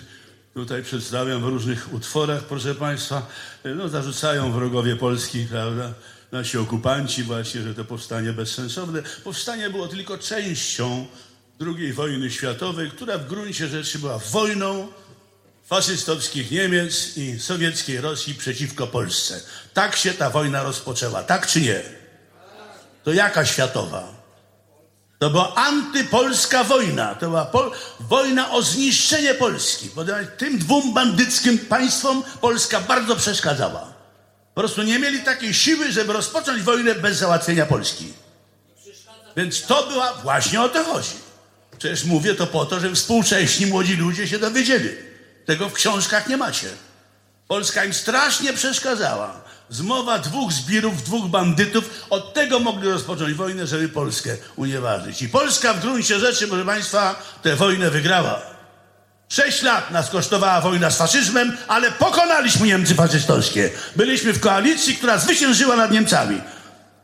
[0.53, 3.27] tutaj przedstawiam w różnych utworach, proszę Państwa.
[3.75, 5.93] No, zarzucają wrogowie Polski, prawda,
[6.31, 9.03] nasi okupanci właśnie, że to powstanie bezsensowne.
[9.23, 11.07] Powstanie było tylko częścią
[11.61, 14.87] II wojny światowej, która w gruncie rzeczy była wojną
[15.65, 19.41] faszystowskich Niemiec i sowieckiej Rosji przeciwko Polsce.
[19.73, 21.81] Tak się ta wojna rozpoczęła, tak czy nie?
[23.03, 24.22] To jaka światowa?
[25.23, 27.15] To była antypolska wojna.
[27.15, 29.89] To była pol wojna o zniszczenie Polski.
[29.89, 33.93] Ponieważ tym dwóm bandyckim państwom Polska bardzo przeszkadzała.
[34.53, 38.13] Po prostu nie mieli takiej siły, żeby rozpocząć wojnę bez załatwienia Polski.
[39.37, 41.15] Więc to była, właśnie o to chodzi.
[41.77, 44.89] Przecież mówię to po to, żeby współcześni młodzi ludzie się dowiedzieli.
[45.45, 46.67] Tego w książkach nie macie.
[47.47, 49.41] Polska im strasznie przeszkadzała.
[49.69, 55.21] Zmowa dwóch zbirów, dwóch bandytów, od tego mogli rozpocząć wojnę, żeby Polskę unieważnić.
[55.21, 58.41] I Polska w gruncie rzeczy, proszę Państwa, tę wojnę wygrała.
[59.29, 63.69] Sześć lat nas kosztowała wojna z faszyzmem, ale pokonaliśmy Niemcy faszystowskie.
[63.95, 66.41] Byliśmy w koalicji, która zwyciężyła nad Niemcami.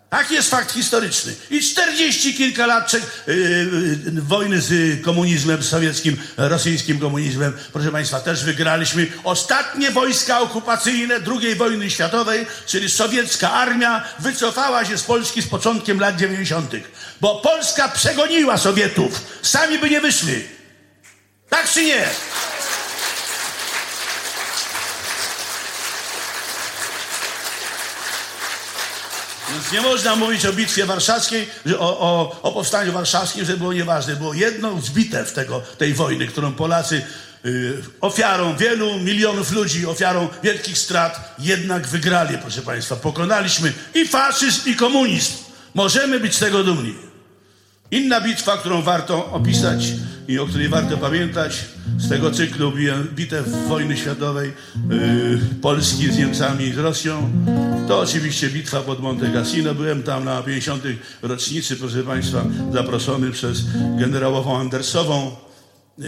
[0.09, 1.35] Taki jest fakt historyczny.
[1.49, 8.43] I czterdzieści kilka lat yy, yy, wojny z komunizmem sowieckim, rosyjskim komunizmem, proszę Państwa, też
[8.43, 9.07] wygraliśmy.
[9.23, 15.99] Ostatnie wojska okupacyjne II wojny światowej, czyli sowiecka armia, wycofała się z Polski z początkiem
[15.99, 16.71] lat 90.,
[17.21, 19.21] bo Polska przegoniła Sowietów.
[19.41, 20.43] Sami by nie wyszli.
[21.49, 22.05] Tak czy nie?
[29.71, 31.47] Nie można mówić o bitwie warszawskiej,
[31.79, 34.15] o, o, o powstaniu warszawskim, że było nieważne.
[34.15, 37.01] Było jedną z bitew tego, tej wojny, którą Polacy
[37.45, 42.95] y, ofiarą wielu milionów ludzi, ofiarą wielkich strat, jednak wygrali, proszę Państwa.
[42.95, 45.33] Pokonaliśmy i faszyzm, i komunizm.
[45.73, 47.08] Możemy być z tego dumni.
[47.91, 49.93] Inna bitwa, którą warto opisać
[50.27, 51.65] i o której warto pamiętać
[51.97, 52.73] z tego cyklu
[53.15, 54.53] bitew wojny światowej
[54.89, 57.31] yy, Polski z Niemcami i z Rosją,
[57.87, 59.75] to oczywiście bitwa pod Monte Cassino.
[59.75, 60.83] Byłem tam na 50.
[61.21, 63.63] rocznicy, proszę Państwa, zaproszony przez
[63.99, 65.35] generałową Andersową,
[65.97, 66.07] yy,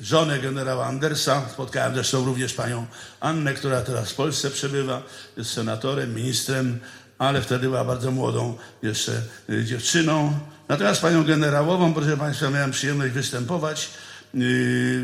[0.00, 1.42] żonę generała Andersa.
[1.52, 2.86] Spotkałem zresztą również panią
[3.20, 5.02] Annę, która teraz w Polsce przebywa,
[5.36, 6.78] jest senatorem, ministrem
[7.18, 10.38] ale wtedy była bardzo młodą jeszcze y, dziewczyną.
[10.68, 13.90] Natomiast panią generałową, proszę Państwa, miałem przyjemność występować
[14.34, 14.38] y,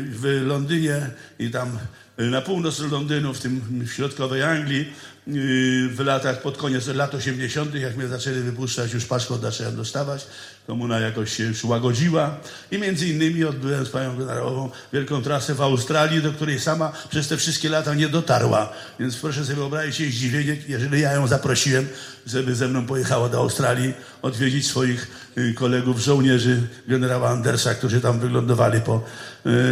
[0.09, 1.79] w Londynie i tam
[2.19, 4.93] y, na północ Londynu, w tym w środkowej Anglii,
[5.27, 10.27] w latach, pod koniec lat 80., jak mnie zaczęli wypuszczać, już paszport zacząłem dostawać,
[10.67, 12.37] komuna jakoś się już łagodziła
[12.71, 17.27] i między innymi odbyłem z panią generałową wielką trasę w Australii, do której sama przez
[17.27, 18.73] te wszystkie lata nie dotarła.
[18.99, 21.87] Więc proszę sobie wyobrazić jej zdziwienie, jeżeli ja ją zaprosiłem,
[22.27, 25.07] żeby ze mną pojechała do Australii odwiedzić swoich
[25.37, 29.03] y, kolegów żołnierzy generała Andersa, którzy tam wyglądowali po,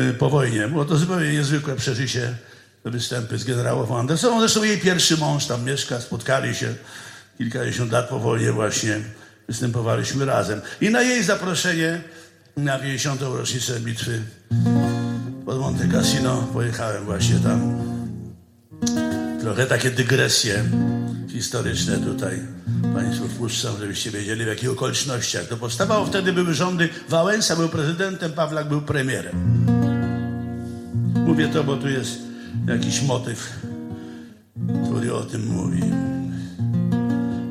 [0.09, 0.67] y, po wojnie.
[0.67, 2.33] Było to zupełnie niezwykłe przeżycie
[2.91, 4.39] występy z generałową Andersową.
[4.39, 6.73] Zresztą jej pierwszy mąż tam mieszka, spotkali się
[7.37, 8.99] kilkadziesiąt lat po wojnie właśnie
[9.47, 10.61] występowaliśmy razem.
[10.81, 12.01] I na jej zaproszenie
[12.57, 13.21] na 50.
[13.21, 14.21] rocznicę bitwy
[15.45, 17.79] pod Monte Cassino pojechałem właśnie tam.
[19.41, 20.63] Trochę takie dygresje
[21.29, 22.39] historyczne tutaj
[22.93, 26.05] Państwu wpuszczam, żebyście wiedzieli w jakich okolicznościach to powstawało.
[26.05, 29.65] Wtedy były rządy, Wałęsa był prezydentem, Pawlak był premierem.
[31.13, 32.28] Mówię to, bo tu jest
[32.67, 33.59] jakiś motyw,
[34.85, 35.83] który o tym mówi.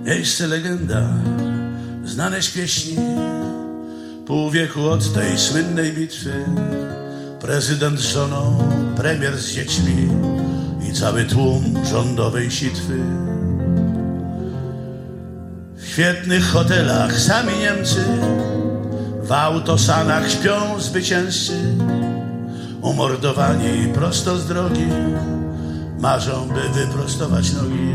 [0.05, 1.09] Miejsce legenda
[2.05, 2.97] znane z pieśni,
[4.27, 6.33] pół wieku od tej słynnej bitwy.
[7.41, 10.09] Prezydent z żoną, premier z dziećmi
[10.91, 12.99] i cały tłum rządowej sitwy.
[15.77, 18.05] W świetnych hotelach sami Niemcy,
[19.23, 21.53] w autosanach śpią zwycięzcy,
[22.83, 24.87] umordowani prosto z drogi,
[26.01, 27.93] marzą, by wyprostować nogi.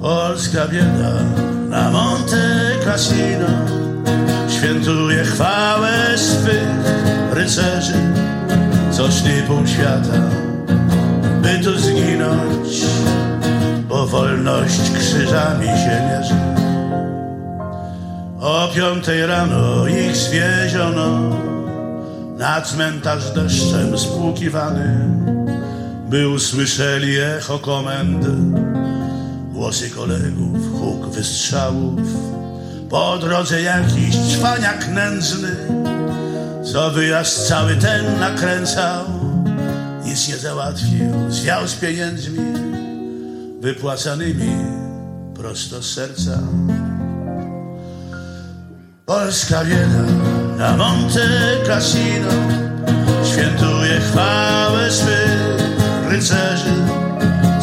[0.00, 1.12] Polska bieda
[1.68, 3.46] na Monte Cassino
[4.48, 6.68] świętuje chwałę swych
[7.32, 7.98] rycerzy,
[8.90, 10.30] co szli pół świata,
[11.42, 12.84] by tu zginąć,
[13.88, 16.34] bo wolność krzyżami się mierzy.
[18.40, 21.30] O piątej rano ich zwieziono
[22.36, 25.08] na cmentarz deszczem spłukiwany,
[26.08, 28.26] by usłyszeli echo komend
[29.52, 32.00] głosy kolegów, huk wystrzałów.
[32.90, 35.56] Po drodze jakiś czwaniak nędzny,
[36.72, 39.04] co wyjazd cały ten nakręcał,
[40.04, 42.38] nic nie załatwił, zwiał z pieniędzmi
[43.60, 44.56] wypłacanymi
[45.34, 46.38] prosto z serca.
[49.06, 51.28] Polska bieda na Monte
[51.66, 52.30] Cassino
[53.24, 55.60] świętuje chwałę swych
[56.08, 56.72] rycerzy,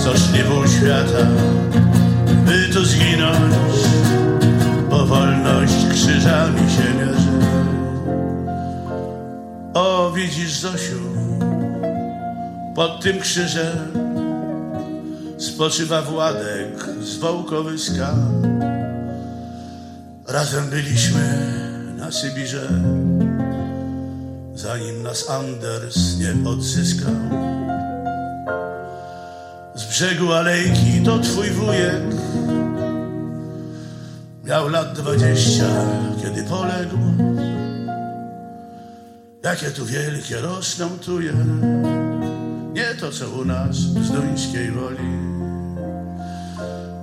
[0.04, 1.28] co szli pół świata
[2.46, 3.76] by tu zginąć,
[4.90, 7.34] bo wolność krzyżami się mierzy.
[9.74, 11.00] O, widzisz, Zosiu,
[12.76, 13.78] pod tym krzyżem
[15.38, 18.16] spoczywa Władek z Wołkowyska.
[20.28, 21.64] Razem byliśmy
[22.04, 22.68] na Sybirze,
[24.56, 27.16] zanim nas Anders nie odzyskał.
[29.76, 32.04] Z brzegu alejki to twój wujek.
[34.44, 35.66] Miał lat dwadzieścia,
[36.22, 36.98] kiedy poległ.
[39.44, 41.34] Jakie tu wielkie rosną tuje.
[42.74, 45.14] Nie to co u nas z duńskiej woli.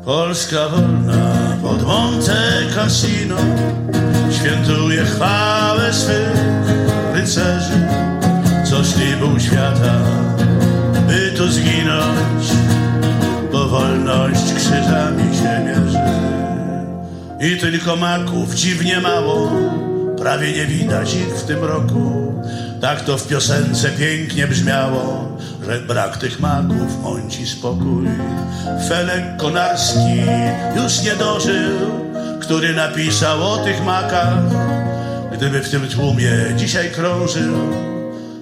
[0.04, 3.36] Polska wolna pod Monte Cassino
[4.30, 6.40] Świętuje chwałę swych
[7.14, 7.86] rycerzy
[8.64, 8.76] Co
[9.20, 9.94] pół świata
[11.08, 12.44] by tu zginąć,
[13.52, 15.98] bo wolność krzyżami się mierzy.
[17.40, 19.50] I tylko maków dziwnie mało,
[20.18, 22.34] prawie nie widać ich w tym roku.
[22.80, 28.06] Tak to w piosence pięknie brzmiało, że brak tych maków mąci spokój.
[28.88, 30.22] Felek Konarski
[30.76, 32.09] już nie dożył,
[32.50, 34.38] który napisał o tych makach.
[35.32, 37.54] Gdyby w tym tłumie dzisiaj krążył,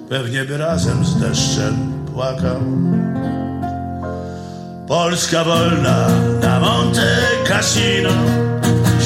[0.08, 2.60] pewnie by razem z deszczem płakał.
[4.86, 6.08] Polska wolna
[6.42, 7.16] na Monte
[7.48, 8.10] Cassino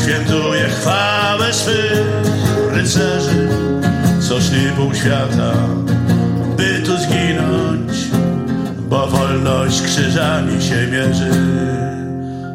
[0.02, 2.02] świętuje chwałę swych
[2.70, 3.48] rycerzy,
[4.28, 5.52] co szli pół świata,
[6.56, 7.92] by tu zginąć,
[8.88, 11.30] bo wolność krzyżami się mierzy.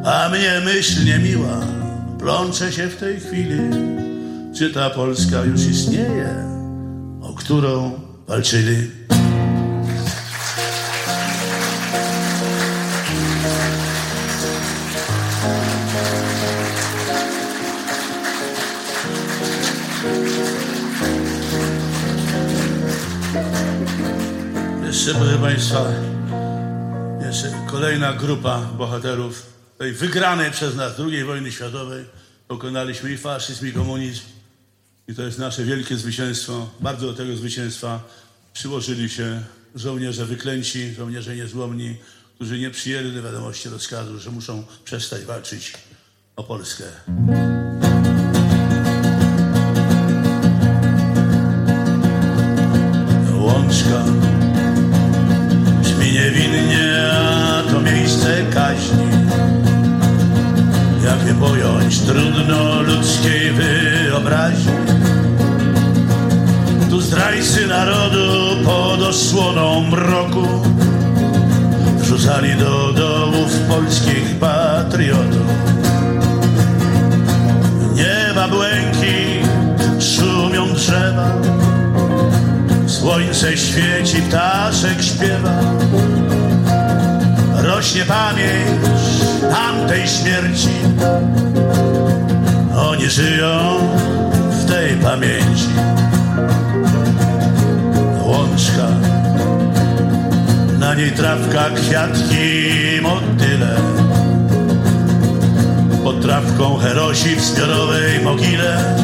[0.06, 1.77] A mnie myśl niemiła
[2.20, 3.60] plącze się w tej chwili,
[4.58, 6.36] czy ta Polska już istnieje,
[7.22, 7.92] o którą
[8.28, 8.92] walczyli.
[24.86, 25.86] Jeszcze, proszę Państwa,
[27.28, 32.06] jeszcze kolejna grupa bohaterów wygranej przez nas II wojny światowej.
[32.48, 34.22] Pokonaliśmy i faszyzm, i komunizm.
[35.08, 36.70] I to jest nasze wielkie zwycięstwo.
[36.80, 38.04] Bardzo do tego zwycięstwa
[38.54, 39.44] przyłożyli się
[39.76, 41.96] żołnierze wyklęci, żołnierze niezłomni,
[42.36, 45.74] którzy nie przyjęli do wiadomości rozkazu, że muszą przestać walczyć
[46.36, 46.84] o Polskę.
[53.34, 54.06] Łączka
[55.98, 59.08] brzmi niewinnie, a to miejsce kaźni.
[61.04, 64.74] Jak je pojąć, trudno ludzkiej wyobraźni.
[66.90, 70.48] Tu zdrajcy narodu pod osłoną mroku
[71.98, 74.17] wrzucali do dołów polskich
[88.08, 89.02] pamięć
[89.52, 90.70] tamtej śmierci.
[92.76, 93.60] Oni żyją
[94.52, 95.70] w tej pamięci.
[98.24, 98.88] Łączka,
[100.80, 103.76] na niej trawka, kwiatki, motyle.
[106.04, 108.96] Pod trawką herosi w zbiorowej mogile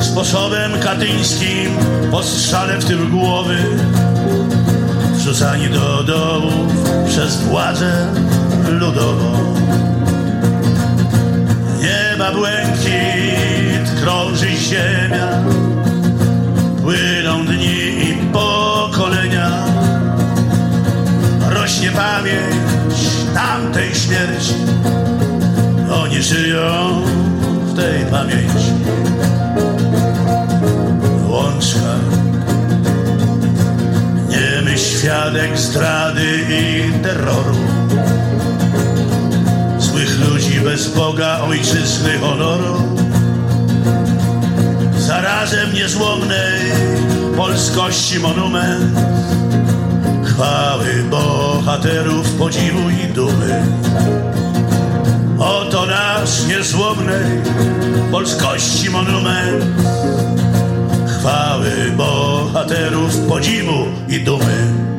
[0.00, 1.70] sposobem katyńskim
[2.10, 3.56] postrzale w tył głowy
[5.22, 6.52] wrzucani do dołów
[7.06, 8.06] przez władzę
[8.68, 9.54] ludową.
[11.80, 15.28] Nieba błękit krąży ziemia,
[16.82, 19.50] płyną dni i pokolenia.
[21.50, 22.94] Rośnie pamięć
[23.34, 24.54] tamtej śmierci,
[26.02, 27.02] oni żyją
[27.66, 28.72] w tej pamięci
[31.28, 32.11] łączka.
[35.02, 37.56] Świadek zdrady i terroru.
[39.78, 42.74] Złych ludzi bez Boga, ojczyzny honoru.
[44.96, 46.60] Zarazem niezłomnej
[47.36, 48.98] polskości monument.
[50.24, 53.66] Chwały bohaterów, podziwu i dumy.
[55.38, 57.42] Oto nasz niezłomnej
[58.10, 59.64] polskości monument
[61.06, 64.91] chwały bohaterów, podziwu i dumy.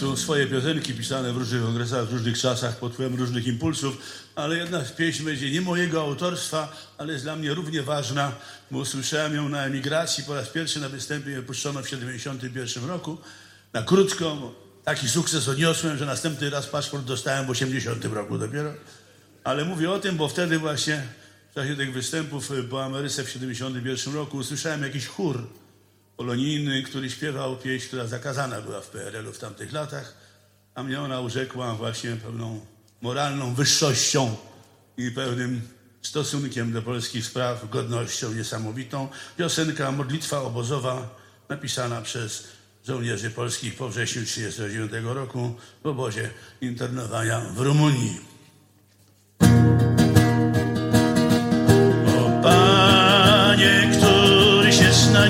[0.00, 3.96] Państwu swoje piosenki pisane w różnych okresach, w różnych czasach, pod wpływem różnych impulsów,
[4.34, 8.32] ale jedna z pieśń będzie nie mojego autorstwa, ale jest dla mnie równie ważna,
[8.70, 13.18] bo usłyszałem ją na emigracji, po raz pierwszy na występie ją w 1971 roku,
[13.72, 18.74] na krótko, taki sukces odniosłem, że następny raz paszport dostałem w 80 roku dopiero,
[19.44, 21.02] ale mówię o tym, bo wtedy właśnie
[21.50, 25.46] w czasie tych występów po Ameryce w 71 roku usłyszałem jakiś chór,
[26.20, 30.14] polonijny, który śpiewał pieśń, która zakazana była w PRL-u w tamtych latach,
[30.74, 32.60] a mnie ona urzekła właśnie pewną
[33.00, 34.36] moralną wyższością
[34.96, 35.60] i pewnym
[36.02, 39.08] stosunkiem do polskich spraw, godnością niesamowitą.
[39.36, 41.18] Piosenka Modlitwa obozowa
[41.48, 42.48] napisana przez
[42.86, 48.20] żołnierzy polskich po wrześniu 1939 roku w obozie internowania w Rumunii.
[52.18, 55.26] O Panie, któryś jest na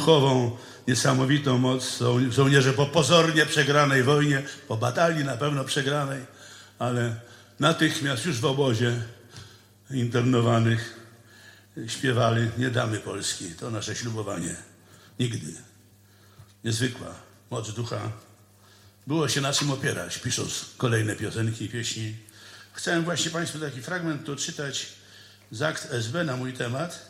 [0.00, 0.56] duchową,
[0.88, 6.26] niesamowitą moc żo- żołnierzy po pozornie przegranej wojnie, po batalii na pewno przegranej,
[6.78, 7.20] ale
[7.58, 9.02] natychmiast już w obozie
[9.90, 11.00] internowanych
[11.86, 13.44] śpiewali Nie damy Polski.
[13.54, 14.56] To nasze ślubowanie.
[15.18, 15.54] Nigdy.
[16.64, 17.14] Niezwykła
[17.50, 18.12] moc ducha.
[19.06, 22.16] Było się na czym opierać, pisząc kolejne piosenki i pieśni.
[22.72, 24.86] Chciałem właśnie Państwu taki fragment tu czytać
[25.50, 27.09] z akt SB na mój temat,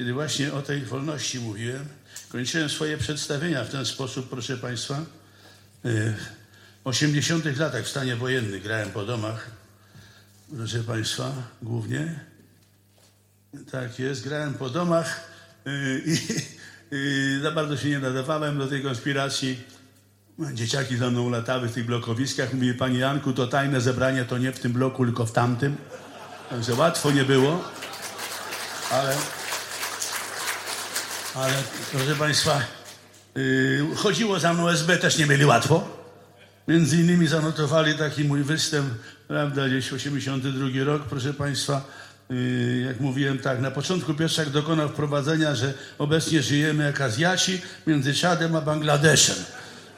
[0.00, 1.88] kiedy właśnie o tej wolności mówiłem.
[2.28, 5.00] Kończyłem swoje przedstawienia w ten sposób, proszę Państwa.
[5.84, 6.14] W
[6.84, 9.50] 80 latach w stanie wojennym grałem po domach,
[10.56, 11.32] proszę Państwa,
[11.62, 12.20] głównie.
[13.70, 15.30] Tak jest, grałem po domach
[15.66, 16.18] y, i
[17.36, 19.64] y, za bardzo się nie nadawałem do tej konspiracji.
[20.54, 22.54] Dzieciaki za mną latały w tych blokowiskach.
[22.54, 25.76] Mówi, Panie Janku, to tajne zebranie to nie w tym bloku, tylko w tamtym.
[26.50, 27.64] Także łatwo nie było,
[28.90, 29.16] ale,
[31.40, 31.54] ale
[31.92, 32.60] proszę Państwa,
[33.34, 36.00] yy, chodziło za mną SB, też nie mieli łatwo.
[36.68, 38.86] Między innymi zanotowali taki mój występ,
[39.28, 41.84] prawda, gdzieś 82 rok, proszę Państwa.
[42.30, 48.14] Yy, jak mówiłem tak, na początku Pieszczak dokonał wprowadzenia, że obecnie żyjemy jak Azjaci między
[48.14, 49.36] Czadem a Bangladeszem.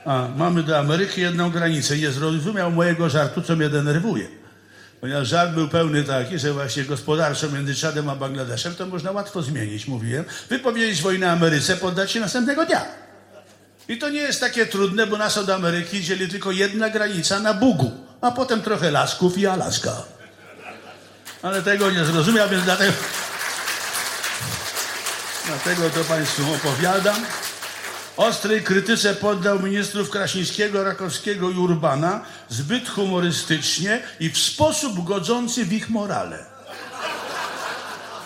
[0.04, 1.98] A mamy do Ameryki jedną granicę.
[1.98, 4.41] Nie zrozumiał mojego żartu, co mnie denerwuje.
[5.02, 9.42] Ponieważ żart był pełny taki, że właśnie gospodarczo między Czadem a Bangladeszem to można łatwo
[9.42, 10.24] zmienić, mówiłem.
[10.48, 12.84] Wypowiedzieć wojnę Ameryce, poddać się następnego dnia.
[13.88, 17.54] I to nie jest takie trudne, bo nas od Ameryki dzieli tylko jedna granica na
[17.54, 17.90] Bugu,
[18.20, 19.92] a potem trochę lasków i Alaska.
[21.42, 22.92] Ale tego nie zrozumiał, więc dlatego,
[25.46, 27.16] dlatego to Państwu opowiadam.
[28.16, 35.72] Ostrej krytyce poddał ministrów Krasińskiego, Rakowskiego i Urbana zbyt humorystycznie i w sposób godzący w
[35.72, 36.44] ich morale.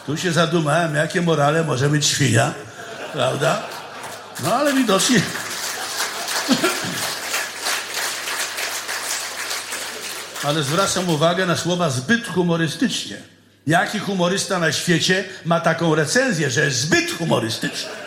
[0.07, 2.55] Tu się zadumałem, jakie morale może mieć świnia,
[3.13, 3.63] prawda?
[4.45, 5.21] No ale widocznie.
[10.45, 13.17] Ale zwracam uwagę na słowa zbyt humorystycznie.
[13.67, 18.06] Jaki humorysta na świecie ma taką recenzję, że jest zbyt humorystyczny?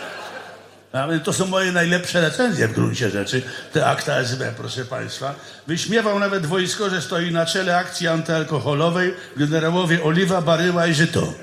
[1.23, 3.41] To są moje najlepsze recenzje w gruncie rzeczy,
[3.73, 5.35] te akta SB, proszę Państwa.
[5.67, 11.33] Wyśmiewał nawet wojsko, że stoi na czele akcji antyalkoholowej generałowie Oliwa, Baryła i Żyto.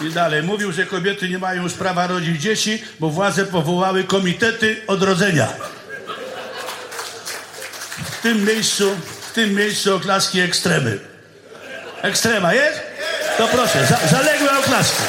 [0.00, 4.76] I dalej mówił, że kobiety nie mają już prawa rodzić dzieci, bo władze powołały komitety
[4.86, 5.48] odrodzenia.
[8.18, 8.96] W tym miejscu,
[9.30, 11.13] w tym miejscu oklaski ekstremy.
[12.04, 12.80] Ekstrema jest?
[13.38, 15.02] To proszę, za, zaległe oklaski.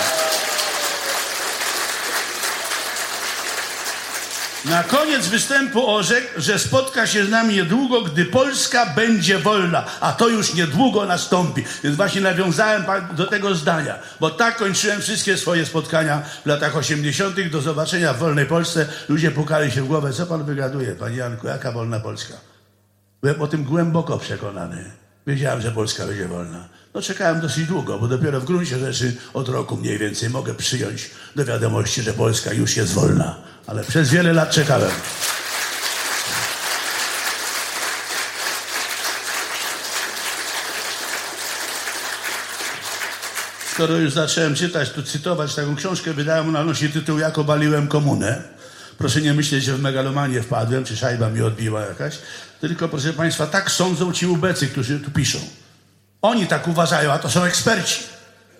[4.65, 10.13] Na koniec występu orzekł, że spotka się z nami niedługo, gdy Polska będzie wolna, a
[10.13, 11.63] to już niedługo nastąpi.
[11.83, 17.49] Więc właśnie nawiązałem do tego zdania, bo tak kończyłem wszystkie swoje spotkania w latach 80.
[17.51, 18.85] Do zobaczenia w wolnej Polsce.
[19.09, 22.33] Ludzie pukali się w głowę, co pan wygaduje, panie Janku, jaka wolna Polska?
[23.21, 25.05] Byłem o tym głęboko przekonany.
[25.28, 26.67] Wiedziałem, że Polska będzie wolna.
[26.93, 31.09] No czekałem dosyć długo, bo dopiero w gruncie rzeczy od roku mniej więcej mogę przyjąć
[31.36, 33.36] do wiadomości, że Polska już jest wolna.
[33.67, 34.91] Ale przez wiele lat czekałem.
[43.73, 48.55] Skoro już zacząłem czytać, tu cytować taką książkę, wydałem, ona nosi tytuł Jak obaliłem komunę.
[48.97, 52.17] Proszę nie myśleć, że w megalomanię wpadłem, czy szajba mi odbiła jakaś.
[52.61, 55.39] Tylko, proszę Państwa, tak sądzą ci ubecy, którzy tu piszą.
[56.21, 58.03] Oni tak uważają, a to są eksperci.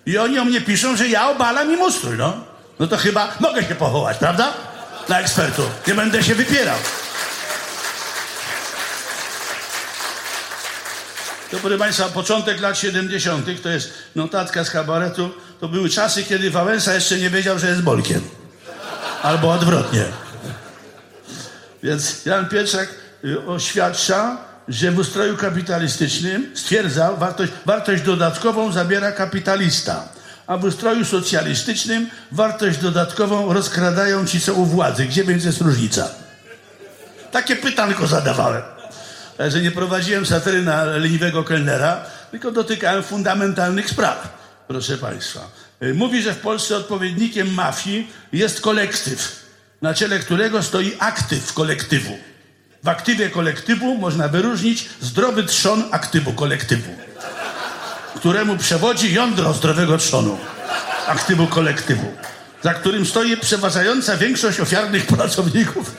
[0.06, 2.44] I oni o mnie piszą, że ja obalam im ustrój, no.
[2.78, 4.52] No to chyba mogę się powołać, prawda?
[5.08, 5.66] Na ekspertów.
[5.86, 6.78] Nie będę się wypierał.
[11.50, 13.62] To proszę Państwa, początek lat 70.
[13.62, 15.30] to jest notatka z kabaretu.
[15.60, 18.20] To były czasy, kiedy Wałęsa jeszcze nie wiedział, że jest Bolkiem.
[19.22, 20.04] Albo odwrotnie.
[21.86, 22.88] Więc Jan Pietrzak
[23.24, 24.36] y, oświadcza,
[24.68, 30.08] że w ustroju kapitalistycznym stwierdza, wartość, wartość dodatkową zabiera kapitalista,
[30.46, 35.06] a w ustroju socjalistycznym wartość dodatkową rozkradają ci, co u władzy.
[35.06, 36.08] Gdzie więc jest różnica?
[37.32, 38.62] Takie pytanko zadawałem.
[39.48, 45.40] Że nie prowadziłem satyry na leniwego kelnera, tylko dotykałem fundamentalnych spraw, proszę Państwa.
[45.82, 49.45] Y, Mówi, że w Polsce odpowiednikiem mafii jest kolektyw,
[49.86, 52.18] na czele którego stoi aktyw kolektywu.
[52.82, 56.94] W aktywie kolektywu można wyróżnić zdrowy trzon aktywu kolektywu,
[58.16, 60.38] któremu przewodzi jądro zdrowego trzonu
[61.06, 62.12] aktywu kolektywu,
[62.62, 65.94] za którym stoi przeważająca większość ofiarnych pracowników.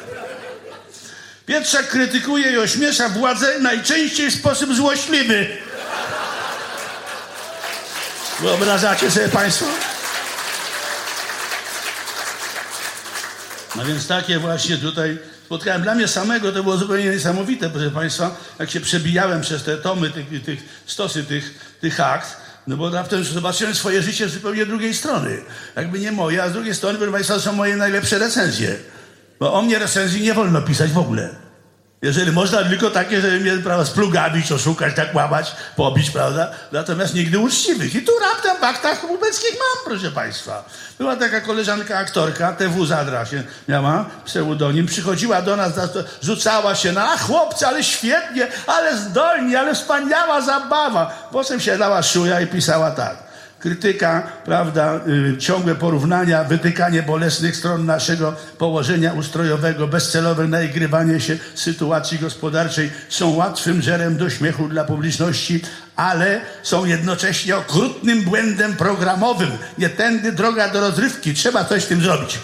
[1.46, 5.48] Pietrzak krytykuje i ośmiesza władzę najczęściej w sposób złośliwy.
[8.40, 9.66] Wyobrażacie sobie Państwo?
[13.78, 15.82] No więc takie właśnie tutaj spotkałem.
[15.82, 20.10] Dla mnie samego to było zupełnie niesamowite, proszę Państwa, jak się przebijałem przez te tomy,
[20.10, 24.94] tych, tych stosy tych, tych akt, no bo raptem zobaczyłem swoje życie z zupełnie drugiej
[24.94, 25.38] strony.
[25.76, 28.76] Jakby nie moje, a z drugiej strony, proszę Państwa, są moje najlepsze recenzje.
[29.40, 31.47] Bo o mnie recenzji nie wolno pisać w ogóle.
[32.02, 36.52] Jeżeli można, tylko takie, żeby mnie prawda, splugawić, oszukać, tak łamać, pobić, prawda?
[36.72, 37.96] Natomiast nigdy uczciwych.
[37.96, 40.66] I tu raptem w aktach ubeckich mam, proszę Państwa.
[40.98, 45.74] Była taka koleżanka aktorka, TW Zadra się miała, pseudonim, przychodziła do nas,
[46.22, 51.30] rzucała się na, a chłopcy, ale świetnie, ale zdolni, ale wspaniała zabawa.
[51.32, 53.27] Potem siadała szuja i pisała tak
[53.60, 55.00] krytyka, prawda,
[55.34, 63.36] y, ciągłe porównania, wytykanie bolesnych stron naszego położenia ustrojowego, bezcelowe naigrywanie się sytuacji gospodarczej są
[63.36, 65.62] łatwym żerem do śmiechu dla publiczności,
[65.96, 69.52] ale są jednocześnie okrutnym błędem programowym.
[69.78, 71.34] Nie tędy droga do rozrywki.
[71.34, 72.40] Trzeba coś z tym zrobić.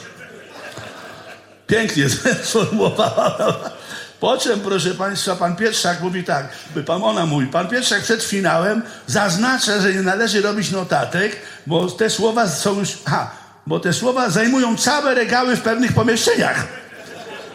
[1.68, 2.10] Pięknie
[2.44, 3.83] sformułowała.
[4.24, 8.24] Po czym, proszę Państwa, pan Pietrzak mówi tak, by pan ona mówi, pan Pietrzak przed
[8.24, 11.36] finałem zaznacza, że nie należy robić notatek,
[11.68, 13.32] bo te słowa są już, ha,
[13.68, 16.68] bo te słowa zajmują całe regały w pewnych pomieszczeniach.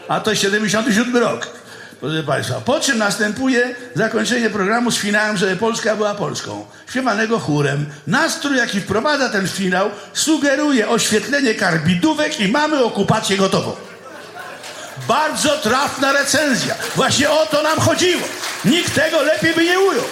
[0.07, 1.47] A to 77 rok.
[1.99, 6.65] Proszę Państwa, po czym następuje zakończenie programu z finałem, żeby Polska była Polską.
[6.89, 7.85] Śpiewanego chórem.
[8.07, 13.88] Nastrój, jaki wprowadza ten finał, sugeruje oświetlenie karbidówek i mamy okupację gotową.
[15.07, 16.75] Bardzo trafna recenzja.
[16.95, 18.21] Właśnie o to nam chodziło.
[18.65, 20.05] Nikt tego lepiej by nie ujął.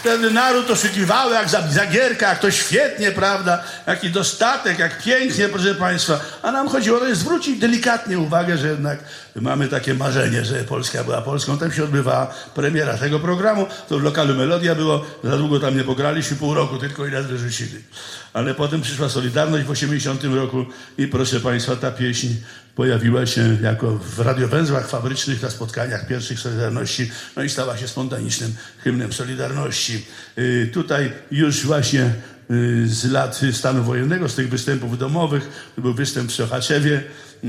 [0.00, 3.64] Wtedy naród oszukiwał jak Zagierka, jak to świetnie, prawda?
[3.86, 6.20] Jaki dostatek, jak pięknie, proszę Państwa.
[6.42, 8.98] A nam chodziło, jest zwrócić delikatnie uwagę, że jednak
[9.36, 11.58] mamy takie marzenie, że Polska była Polską.
[11.58, 13.66] Tam się odbywała premiera tego programu.
[13.88, 15.04] To w lokalu Melodia było.
[15.24, 17.84] Za długo tam nie pograliśmy, pół roku tylko i raz wyrzucili.
[18.32, 20.66] Ale potem przyszła Solidarność w 80 roku
[20.98, 22.28] i proszę Państwa, ta pieśń
[22.74, 28.54] pojawiła się jako w radiowęzłach fabrycznych na spotkaniach pierwszych Solidarności, no i stała się spontanicznym
[28.78, 30.06] hymnem Solidarności.
[30.36, 32.10] Yy, tutaj już właśnie
[32.50, 37.02] yy, z lat stanu wojennego, z tych występów domowych, był występ w Sochaczewie,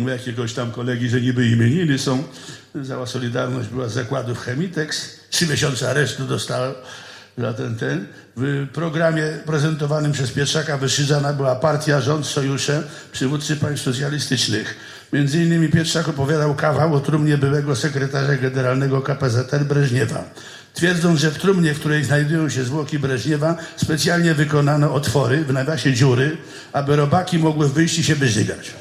[0.08, 2.24] jakiegoś tam kolegi, że niby imieniny są.
[2.88, 6.74] Cała Solidarność była z zakładów Chemitex, trzy miesiące aresztu dostała
[7.38, 8.08] za ten, ten.
[8.38, 14.76] W programie prezentowanym przez Pietrzaka wyszydzana była partia, rząd, sojusze, przywódcy państw socjalistycznych.
[15.14, 20.24] Między innymi Pietrzak opowiadał kawał o trumnie byłego sekretarza generalnego KPZR Breżniewa.
[20.74, 25.94] Twierdząc, że w trumnie, w której znajdują się zwłoki Breżniewa, specjalnie wykonano otwory, w nawiasie
[25.94, 26.38] dziury,
[26.74, 28.74] aby robaki mogły wyjść i się wyżygać.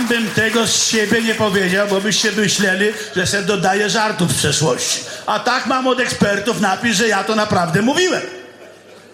[0.00, 2.86] Sam bym tego z siebie nie powiedział, bo byście myśleli,
[3.16, 5.00] że se dodaję żartów z przeszłości.
[5.26, 8.22] A tak mam od ekspertów napis, że ja to naprawdę mówiłem.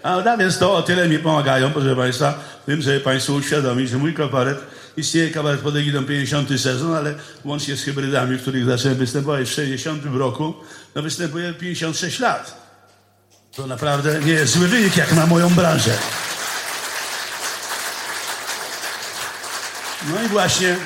[0.03, 3.91] A no, więc to o tyle mi pomagają, proszę Państwa, w tym, żeby Państwu uświadomić,
[3.91, 4.59] że mój kabaret,
[4.97, 7.15] istnieje kabaret pod egidą 50 sezon, ale
[7.45, 10.55] łącznie z hybrydami, w których zacząłem występować w 60 roku,
[10.95, 12.67] no występuję 56 lat.
[13.57, 15.99] To naprawdę nie jest zły wynik, jak na moją branżę.
[20.11, 20.77] No i właśnie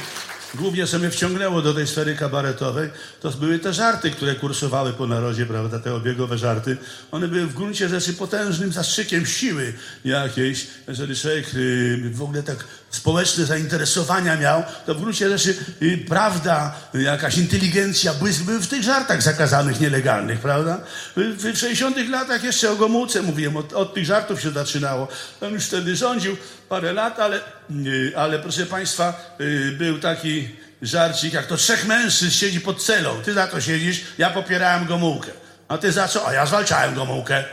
[0.55, 2.91] głównie co mnie wciągnęło do tej sfery kabaretowej,
[3.21, 6.77] to były te żarty, które kursowały po narodzie, prawda, te obiegowe żarty.
[7.11, 9.73] One były w gruncie rzeczy potężnym zastrzykiem siły
[10.05, 10.67] jakiejś.
[10.89, 16.75] Jeżeli człowiek y, w ogóle tak społeczne zainteresowania miał, to w gruncie rzeczy y, prawda,
[16.95, 20.81] jakaś inteligencja, błysk były w tych żartach zakazanych, nielegalnych, prawda?
[21.17, 25.09] W, w 60 latach jeszcze o Gomułce mówiłem, od, od tych żartów się zaczynało.
[25.41, 26.37] On już wtedy rządził
[26.69, 27.41] parę lat, ale,
[27.87, 30.49] y, ale proszę Państwa, y, był taki
[30.83, 33.23] żarcik, jak to trzech mężczyzn siedzi pod celą.
[33.23, 35.31] Ty za to siedzisz, ja popierałem Gomułkę.
[35.69, 36.29] A ty za co?
[36.29, 37.45] A ja zwalczałem Gomułkę.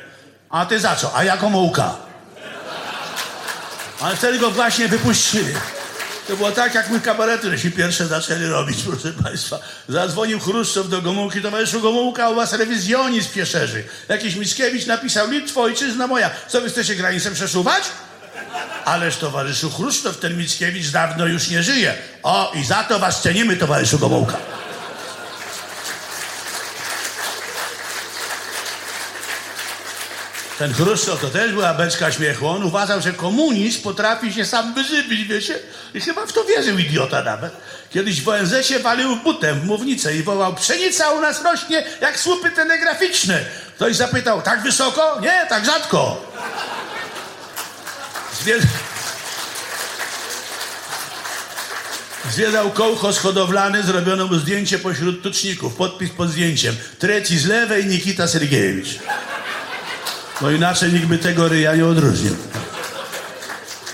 [0.49, 1.17] A ty za co?
[1.17, 2.06] A ja Gomułka.
[3.99, 5.53] Ale wtedy go właśnie wypuścili.
[6.27, 9.59] To było tak, jak my kabarety żeśmy pierwsze zaczęli robić, proszę Państwa.
[9.89, 13.83] Zadzwonił Chruszczow do Gomułki, towarzyszu Gomułka, u was rewizjonizm pieszerzy.
[14.09, 17.83] Jakiś Mickiewicz napisał, Litwo, ojczyzna moja, co wy chcecie granicę przesuwać?
[18.85, 21.93] Ależ towarzyszu Chruszczow, ten Mickiewicz dawno już nie żyje.
[22.23, 24.37] O, i za to was cenimy, towarzyszu Gomułka.
[30.57, 32.47] Ten Chruszczow to też była beczka śmiechu.
[32.47, 35.59] On uważał, że komunizm potrafi się sam wyżywić, wiecie?
[35.93, 37.53] I chyba w to wierzył idiota nawet.
[37.93, 42.51] Kiedyś w ONZ-cie walił butem w mównicę i wołał, pszenica u nas rośnie jak słupy
[42.51, 43.45] telegraficzne.
[43.75, 45.19] Ktoś zapytał, tak wysoko?
[45.21, 46.31] Nie, tak rzadko.
[48.41, 48.61] Zwied...
[52.31, 55.75] Zwiedzał kołchoz hodowlany, zrobiono mu zdjęcie pośród tuczników.
[55.75, 56.75] Podpis pod zdjęciem.
[56.99, 58.99] Treci z lewej, Nikita Sergiejewicz.
[60.41, 62.35] Bo inaczej nikt by tego ryja nie odróżnił.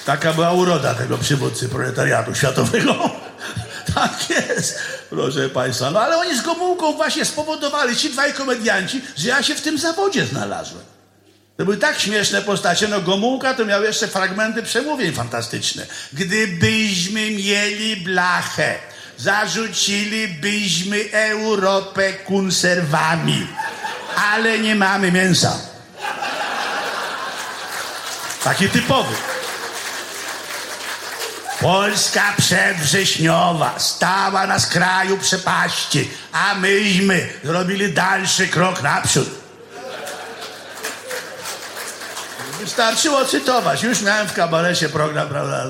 [0.05, 3.09] Taka była uroda tego przywódcy proletariatu światowego.
[3.95, 4.79] tak jest,
[5.09, 5.91] proszę Państwa.
[5.91, 9.77] No ale oni z Gomułką właśnie spowodowali, ci dwaj komedianci, że ja się w tym
[9.77, 10.83] zawodzie znalazłem.
[11.57, 12.87] To były tak śmieszne postacie.
[12.87, 15.85] No Gomułka to miał jeszcze fragmenty przemówień fantastyczne.
[16.13, 18.75] Gdybyśmy mieli blachę,
[19.17, 23.47] zarzucilibyśmy Europę konserwami,
[24.15, 25.72] ale nie mamy mięsa.
[28.43, 29.15] Taki typowy.
[31.61, 39.29] Polska przedwrześniowa stała na skraju przepaści, a myśmy zrobili dalszy krok naprzód.
[42.59, 43.83] Wystarczyło cytować.
[43.83, 45.65] Już miałem w kabarecie program, prawda?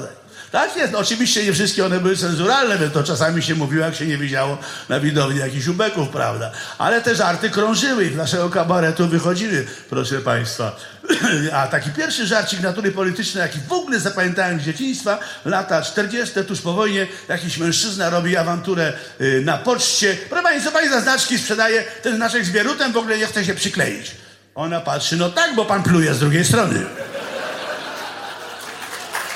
[0.53, 0.95] Tak jest.
[0.95, 4.57] Oczywiście nie wszystkie one były cenzuralne, więc to czasami się mówiło, jak się nie widziało
[4.89, 6.51] na widowni jakichś ubeków, prawda?
[6.77, 10.75] Ale te żarty krążyły i z naszego kabaretu wychodziły, proszę Państwa.
[11.53, 16.43] A taki pierwszy żarcik natury politycznej, jaki w ogóle zapamiętałem z dzieciństwa, lata 40.
[16.43, 20.17] tuż po wojnie, jakiś mężczyzna robi awanturę y, na poczcie.
[20.29, 23.53] Proszę Państwa, Pani za znaczki sprzedaje, ten znaczek z bierutem w ogóle nie chce się
[23.53, 24.11] przykleić.
[24.55, 26.85] Ona patrzy, no tak, bo Pan pluje z drugiej strony.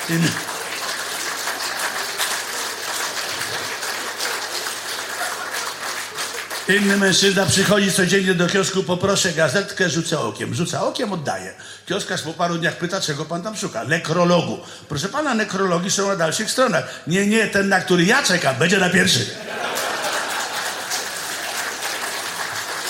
[6.68, 6.96] Inny.
[6.96, 10.54] Mężczyzna przychodzi codziennie do kiosku, poproszę gazetkę, rzucę okiem.
[10.54, 11.54] Rzuca okiem, oddaje.
[11.86, 13.84] Kioskarz po paru dniach pyta, czego pan tam szuka?
[13.84, 14.58] Nekrologu.
[14.88, 16.84] Proszę pana, nekrologi są na dalszych stronach.
[17.06, 19.38] Nie, nie, ten, na który ja czekam, będzie na pierwszych.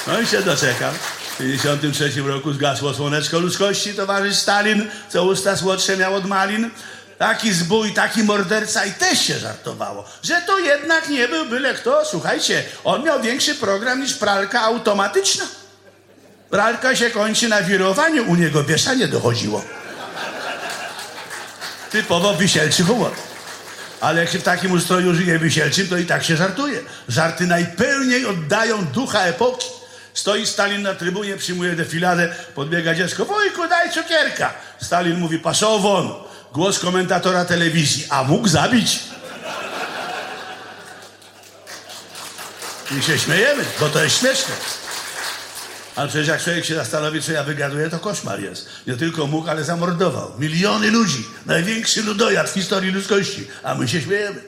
[0.07, 0.95] No i się doczekam.
[0.95, 6.71] W 1953 roku zgasło słoneczko ludzkości, towarzysz Stalin, co usta słodsze miał od malin.
[7.19, 12.05] Taki zbój, taki morderca i też się żartowało, że to jednak nie był byle kto.
[12.05, 15.45] Słuchajcie, on miał większy program niż pralka automatyczna.
[16.51, 19.65] Pralka się kończy na wirowaniu, u niego wieszanie dochodziło.
[21.91, 23.13] Typowo wisielczy humor.
[24.01, 26.81] Ale jak się w takim ustroju żyje wisielczym, to i tak się żartuje.
[27.09, 29.67] Żarty najpełniej oddają ducha epoki.
[30.15, 33.25] Stoi Stalin na trybunie, przyjmuje defiladę, podbiega dziecko.
[33.25, 34.55] Wujku, daj cukierka.
[34.83, 36.28] Stalin mówi, paszą won.
[36.53, 38.07] Głos komentatora telewizji.
[38.11, 39.01] A mógł zabić.
[42.99, 44.55] I się śmiejemy, bo to jest śmieszne.
[45.97, 48.69] Ale przecież jak człowiek się zastanowi, co ja wygaduję, to koszmar jest.
[48.87, 50.33] Nie tylko mógł, ale zamordował.
[50.39, 51.27] Miliony ludzi.
[51.47, 53.47] Największy ludojad w historii ludzkości.
[53.63, 54.41] A my się śmiejemy.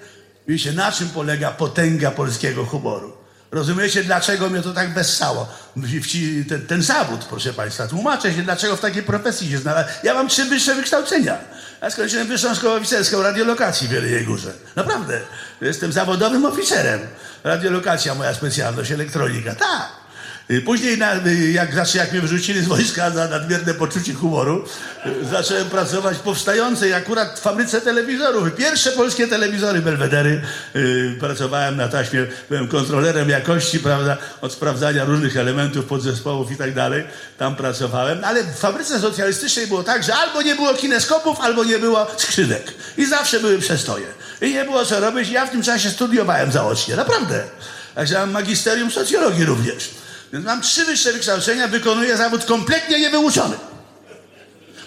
[0.48, 3.19] Wiecie, na czym polega potęga polskiego humoru?
[3.52, 5.48] Rozumiecie, dlaczego mnie to tak wessało?
[6.48, 7.86] Ten, ten zawód, proszę Państwa.
[7.86, 9.94] Tłumaczę się, dlaczego w takiej profesji się znalazłem.
[10.02, 11.38] Ja mam trzy wyższe wykształcenia.
[11.82, 14.52] Ja skończyłem wyższą szkołę oficerską radiolokacji w Wielkiej Górze.
[14.76, 15.20] Naprawdę.
[15.60, 17.00] Jestem zawodowym oficerem.
[17.44, 19.54] Radiolokacja, moja specjalność, elektronika.
[19.54, 19.99] Tak.
[20.50, 24.64] Y, Później, y, jak, znaczy, jak mnie wyrzucili z wojska za nadmierne poczucie humoru,
[25.06, 28.54] y, zacząłem pracować w powstającej akurat w fabryce telewizorów.
[28.56, 30.42] Pierwsze polskie telewizory, Belwedery.
[31.20, 37.04] Pracowałem na taśmie, byłem kontrolerem jakości, prawda, od sprawdzania różnych elementów, podzespołów i tak dalej.
[37.38, 38.24] Tam pracowałem.
[38.24, 42.72] Ale w fabryce socjalistycznej było tak, że albo nie było kineskopów, albo nie było skrzynek.
[42.96, 44.06] I zawsze były przestoje.
[44.40, 45.28] I nie było co robić.
[45.28, 46.96] Ja w tym czasie studiowałem zaocznie.
[46.96, 47.42] Naprawdę.
[47.94, 49.99] Także mam magisterium socjologii również.
[50.32, 53.56] Więc mam trzy wyższe wykształcenia, wykonuję zawód kompletnie niewyuczony.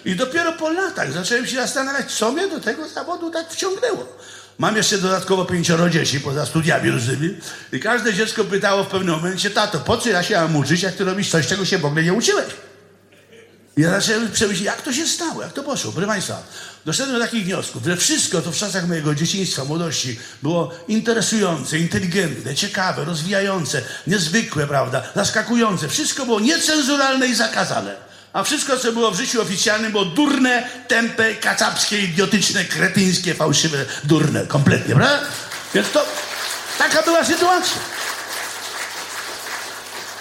[0.06, 4.18] I dopiero po latach zacząłem się zastanawiać, co mnie do tego zawodu tak wciągnęło.
[4.58, 7.38] Mam jeszcze dodatkowo pięcioro dzieci poza studiami różnymi
[7.72, 10.96] i każde dziecko pytało w pewnym momencie, tato, po co ja się mam uczyć, jak
[10.96, 12.46] ty robisz coś, czego się w ogóle nie uczyłeś?
[13.78, 15.92] Ja zacząłem przemyśleć, jak to się stało, jak to poszło.
[15.92, 16.44] Proszę Państwa,
[16.86, 22.56] doszedłem do takich wniosków, że wszystko to w czasach mojego dzieciństwa, młodości było interesujące, inteligentne,
[22.56, 25.90] ciekawe, rozwijające, niezwykłe, prawda, zaskakujące.
[25.90, 27.96] Wszystko było niecenzuralne i zakazane.
[28.34, 34.48] A wszystko, co było w życiu oficjalnym, było durne, tępe, kacapskie, idiotyczne, kretyńskie, fałszywe, durne,
[34.48, 35.22] kompletnie, prawda?
[35.74, 36.06] Więc to
[36.78, 37.78] taka była sytuacja.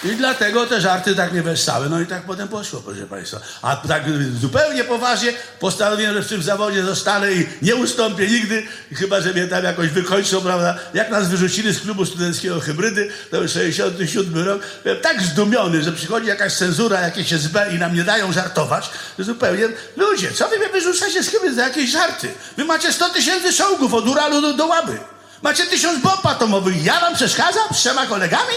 [0.05, 1.89] I dlatego te żarty tak mnie wessały.
[1.89, 3.39] No i tak potem poszło, proszę Państwa.
[3.61, 4.03] A tak
[4.41, 9.47] zupełnie poważnie postanowiłem, że w tym zawodzie zostanę i nie ustąpię nigdy, chyba że mnie
[9.47, 10.75] tam jakoś wykończą, prawda?
[10.93, 15.91] Jak nas wyrzucili z klubu studenckiego Hybrydy, to był 67 rok, byłem tak zdumiony, że
[15.91, 18.89] przychodzi jakaś cenzura, jakieś SB i nam nie dają żartować,
[19.19, 22.31] że zupełnie, ludzie, co wy mnie wyrzucacie z Hybrydy za jakieś żarty?
[22.57, 24.97] Wy macie 100 tysięcy czołgów od Uralu do, do Łaby.
[25.41, 26.85] Macie tysiąc bomb atomowych.
[26.85, 28.53] Ja wam przeszkadzam z trzema kolegami?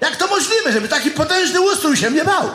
[0.00, 2.50] Jak to możliwe, żeby taki potężny ustrój się mnie bał?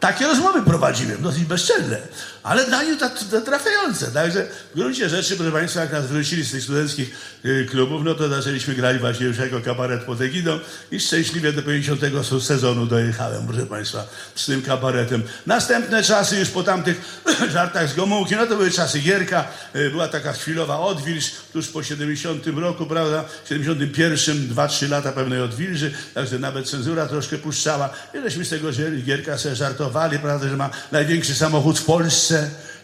[0.00, 1.98] Takie rozmowy prowadziłem, dosyć bezczelne,
[2.46, 2.64] ale
[2.96, 4.06] to, to trafiające.
[4.06, 8.14] Także w gruncie rzeczy, proszę Państwa, jak nas wrócili z tych studenckich y, klubów, no
[8.14, 10.58] to zaczęliśmy grać właśnie już jako kabaret pod egidą
[10.90, 12.00] i szczęśliwie do 50
[12.42, 15.22] sezonu dojechałem, proszę Państwa, z tym kabaretem.
[15.46, 17.00] Następne czasy już po tamtych
[17.52, 21.82] żartach z Gomułki, no to były czasy Gierka, y, była taka chwilowa odwilż, tuż po
[21.82, 28.22] 70 roku, prawda, w 71, 2-3 lata pewnej odwilży, także nawet cenzura troszkę puszczała i
[28.22, 28.68] żeśmy z tego
[29.04, 32.35] Gierka sobie żartowali, prawda, że ma największy samochód w Polsce,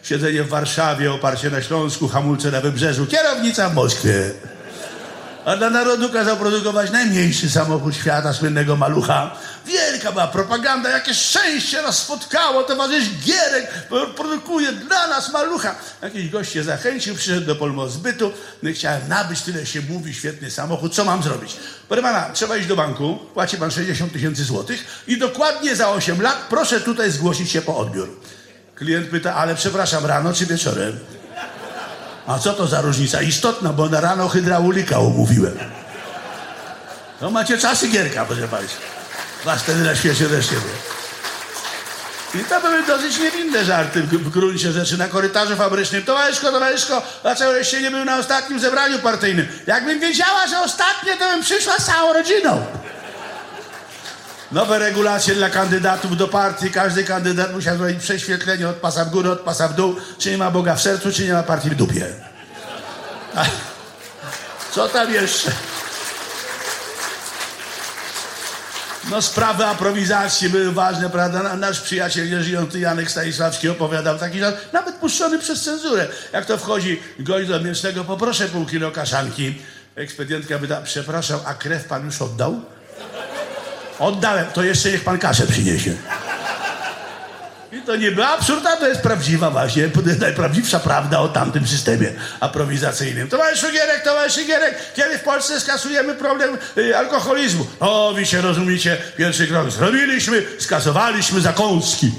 [0.03, 4.31] siedzenie w Warszawie, oparcie na Śląsku, hamulce na Wybrzeżu, kierownica w Moskwie.
[5.45, 9.35] A dla narodu kazał produkować najmniejszy samochód świata, słynnego malucha.
[9.65, 13.71] Wielka była propaganda, jakie szczęście nas spotkało, towarzysz Gierek
[14.15, 15.75] produkuje dla nas malucha.
[16.01, 18.31] Jakiś gość się zachęcił, przyszedł do Polmozbytu,
[18.63, 21.55] no chciałem nabyć, tyle się mówi, świetny samochód, co mam zrobić?
[21.87, 26.21] Proszę pana, trzeba iść do banku, płaci pan 60 tysięcy złotych i dokładnie za 8
[26.21, 28.09] lat proszę tutaj zgłosić się po odbiór.
[28.75, 30.99] Klient pyta, ale przepraszam, rano czy wieczorem?
[32.27, 33.21] A co to za różnica?
[33.21, 35.57] Istotna, bo na rano hydraulika umówiłem.
[37.19, 38.81] To macie czasy gierka, proszę Państwa.
[39.45, 40.73] Was wtedy na świecie też nie było.
[42.35, 46.03] I to były dosyć niewinne żarty w, gruncie rzeczy na korytarzu fabrycznym.
[46.03, 49.47] Towarzyszko, towarzyszko, dlaczego się nie był na ostatnim zebraniu partyjnym?
[49.67, 52.65] Jakbym wiedziała, że ostatnie, to bym przyszła z całą rodziną.
[54.53, 56.71] Nowe regulacje dla kandydatów do partii.
[56.71, 59.95] Każdy kandydat musiał zrobić prześwietlenie od pasa w górę, od pasa w dół.
[60.17, 62.07] Czy nie ma Boga w sercu, czy nie ma partii w dupie.
[64.71, 65.51] Co tam jeszcze?
[69.09, 71.55] No sprawy aprowizacji były ważne, prawda?
[71.55, 76.07] Nasz przyjaciel nieżyjący Janek Stanisławski opowiadał taki żart, nawet puszczony przez cenzurę.
[76.33, 79.61] Jak to wchodzi gość do mięsnego, poproszę pół kilo kaszanki.
[79.95, 82.61] Ekspedientka pyta, przepraszam, a krew pan już oddał?
[83.99, 85.95] Oddałem, to jeszcze niech pan kaszę przyniesie.
[87.71, 89.89] I to nie była absurda, to jest prawdziwa właśnie,
[90.19, 93.27] najprawdziwsza prawda o tamtym systemie aprowizacyjnym.
[93.29, 97.67] Towarzyszu Gierek, towarzyszu Gierek, kiedy w Polsce skasujemy problem y, alkoholizmu?
[97.79, 102.11] O, wy się rozumiecie, pierwszy krok zrobiliśmy, skasowaliśmy zakąski.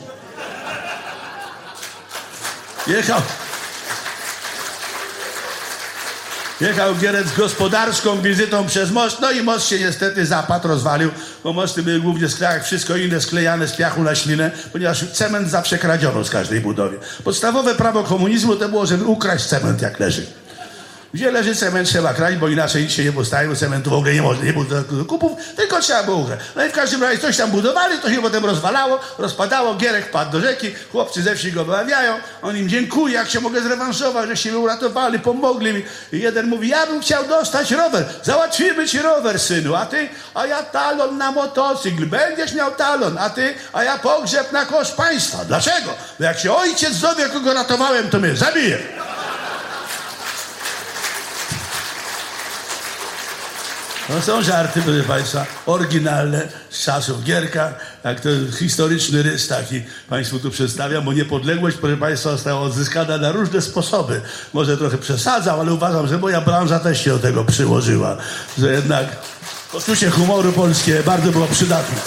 [2.87, 3.21] Jechał,
[6.61, 11.11] Jechał Gierec gospodarską wizytą przez most, no i most się niestety zapadł, rozwalił,
[11.45, 15.79] bo mosty były głównie z wszystko inne sklejane z piachu na ślinę, ponieważ cement zawsze
[15.79, 16.99] kradziono z każdej budowy.
[17.25, 20.27] Podstawowe prawo komunizmu to było, żeby ukraść cement jak leży.
[21.15, 23.25] Gdzie leży cement trzeba kraść, bo inaczej się nie bo
[23.57, 26.45] cementu w ogóle nie można, nie było do zakupów, tylko trzeba było ukraść.
[26.57, 30.33] No i w każdym razie coś tam budowali, to się potem rozwalało, rozpadało, Gierek padł
[30.33, 34.37] do rzeki, chłopcy ze wsi go wyławiają, on im dziękuję, jak się mogę zrewanżować, że
[34.37, 35.83] się mnie uratowali, pomogli mi.
[36.13, 40.47] I jeden mówi, ja bym chciał dostać rower, załatwimy ci rower, synu, a ty, a
[40.47, 45.45] ja talon na motocykl, będziesz miał talon, a ty, a ja pogrzeb na koszt państwa.
[45.45, 45.91] Dlaczego?
[46.19, 49.04] Bo jak się ojciec dowie, kogo ratowałem, to mnie zabije.
[54.09, 57.73] No są żarty, proszę Państwa, oryginalne z czasów Gierka,
[58.05, 58.29] jak to
[58.59, 64.21] historyczny rys taki Państwu tu przedstawiam, bo niepodległość, proszę Państwa, została odzyskana na różne sposoby.
[64.53, 68.17] Może trochę przesadzam, ale uważam, że moja branża też się do tego przyłożyła,
[68.59, 69.07] że jednak
[69.73, 71.99] poczucie humoru polskie bardzo było przydatne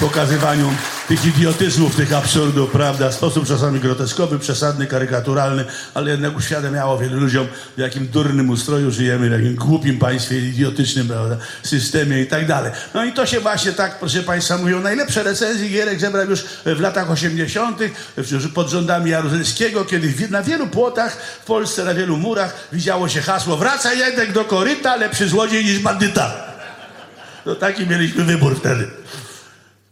[0.00, 0.74] pokazywaniu
[1.08, 3.12] tych idiotyzmów, tych absurdów, prawda?
[3.12, 7.46] Sposób czasami groteskowy, przesadny, karykaturalny, ale jednak uświadamiało wielu ludziom,
[7.76, 11.36] w jakim durnym ustroju żyjemy, w jakim głupim państwie, idiotycznym, prawda?
[11.62, 12.72] Systemie i tak dalej.
[12.94, 14.80] No i to się właśnie tak, proszę Państwa, mówią.
[14.80, 17.78] Najlepsze recenzje Gierek zebrał już w latach 80.,
[18.54, 23.56] pod rządami Jaruzelskiego, kiedy na wielu płotach w Polsce, na wielu murach widziało się hasło
[23.56, 26.34] wraca jednak do koryta, lepszy złodziej niż bandyta.
[27.44, 28.88] To taki mieliśmy wybór wtedy.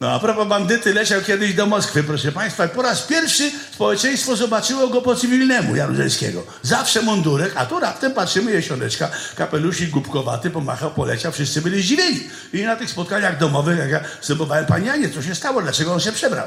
[0.01, 4.89] No a propos bandyty leciał kiedyś do Moskwy, proszę Państwa, po raz pierwszy społeczeństwo zobaczyło
[4.89, 6.43] go po cywilnemu Jaruzelskiego.
[6.63, 12.21] Zawsze mundurek, a tu raptem patrzymy jesioneczka, kapelusik głupkowaty, pomachał, poleciał, wszyscy byli zdziwieni.
[12.53, 16.01] I na tych spotkaniach domowych, jak ja zdobywałem Panie Janie, co się stało, dlaczego on
[16.01, 16.47] się przebrał?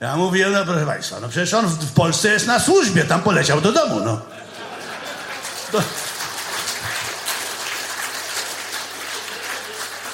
[0.00, 3.22] Ja mówię, no proszę Państwa, no przecież on w, w Polsce jest na służbie, tam
[3.22, 4.20] poleciał do domu, no.
[5.72, 5.82] Do,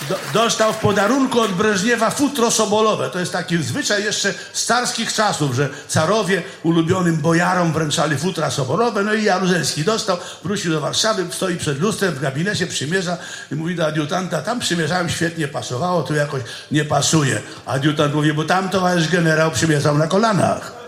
[0.08, 3.10] Do, dostał w podarunku od Breżniewa futro sobolowe.
[3.10, 9.02] To jest taki zwyczaj jeszcze z carskich czasów, że carowie ulubionym bojarom wręczali futra sobolowe.
[9.04, 13.16] No i Jaruzelski dostał, wrócił do Warszawy, stoi przed lustrem w gabinecie, przymierza
[13.52, 17.40] i mówi do adiutanta, tam przymierzałem, świetnie pasowało, tu jakoś nie pasuje.
[17.66, 20.85] Adiutant mówi, bo tam towarzysz generał przymierzał na kolanach.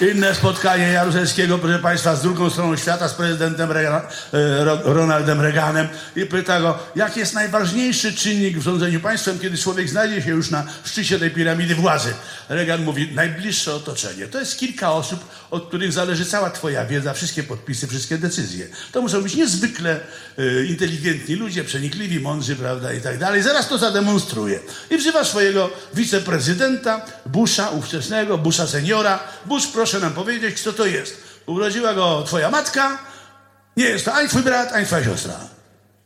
[0.00, 5.40] Inne spotkanie Jaruzelskiego, proszę Państwa, z drugą stroną świata, z prezydentem Reagan, e, Ro- Ronaldem
[5.40, 10.30] Reaganem i pyta go, jaki jest najważniejszy czynnik w rządzeniu państwem, kiedy człowiek znajdzie się
[10.30, 12.14] już na szczycie tej piramidy władzy.
[12.48, 14.26] Reagan mówi, najbliższe otoczenie.
[14.26, 15.20] To jest kilka osób,
[15.50, 18.66] od których zależy cała Twoja wiedza, wszystkie podpisy, wszystkie decyzje.
[18.92, 20.00] To muszą być niezwykle
[20.38, 23.42] e, inteligentni ludzie, przenikliwi, mądrzy, prawda, i tak dalej.
[23.42, 24.60] Zaraz to zademonstruje.
[24.90, 29.18] I wzywa swojego wiceprezydenta, Busha, ówczesnego, Busha seniora.
[29.46, 31.16] Bush, proszę nam powiedzieć, kto to jest.
[31.46, 32.98] Urodziła go twoja matka,
[33.76, 35.34] nie jest to ani twój brat, ani twoja siostra.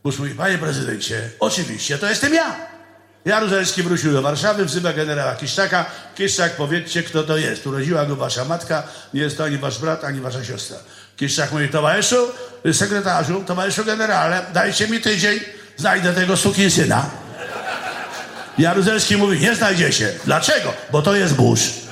[0.05, 2.57] Bush mówi, panie prezydencie, oczywiście, to jestem ja.
[3.25, 5.87] Jaruzelski wrócił do Warszawy, wzywa generała Kiszczaka.
[6.15, 7.67] Kiszczak, powiedzcie, kto to jest.
[7.67, 8.83] Urodziła go wasza matka,
[9.15, 10.77] nie jest to ani wasz brat, ani wasza siostra.
[11.17, 12.29] Kiszczak mówi, towarzyszu,
[12.73, 15.41] sekretarzu, towarzyszu generale, dajcie mi tydzień,
[15.77, 17.11] znajdę tego sukinsyna.
[18.59, 20.13] Jaruzelski mówi, nie znajdzie się.
[20.25, 20.73] Dlaczego?
[20.91, 21.88] Bo to jest Bush.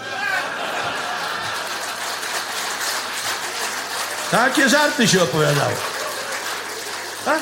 [4.31, 5.77] Takie żarty się opowiadało.
[7.25, 7.41] Tak?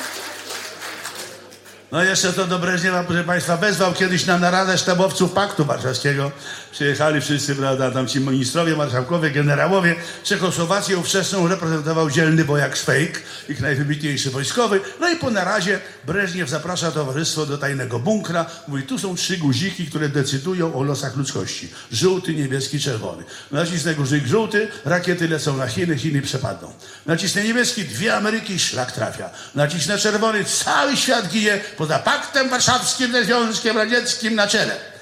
[1.93, 6.31] No jeszcze to do Breżniewa, proszę Państwa, wezwał kiedyś na naradę sztabowców Paktu Warszawskiego.
[6.75, 9.95] Przyjechali wszyscy, prawda, tam ci ministrowie, marszałkowie, generałowie.
[10.25, 14.81] Czechosłowację ówczesną reprezentował dzielny wojak Szwejk, ich najwybitniejszy wojskowy.
[15.01, 18.47] No i po narazie Breżniew zaprasza towarzystwo do tajnego bunkra.
[18.69, 21.69] Mówi, tu są trzy guziki, które decydują o losach ludzkości.
[21.93, 23.25] Żółty, niebieski, czerwony.
[23.51, 26.73] Nacisnę guzik żółty, rakiety lecą na Chiny, Chiny przepadną.
[27.07, 29.31] Nacisnę niebieski, dwie Ameryki, szlak trafia.
[29.55, 34.94] Nacisnę czerwony, cały świat ginie poza paktem warszawskim ze Związkiem Radzieckim na czele.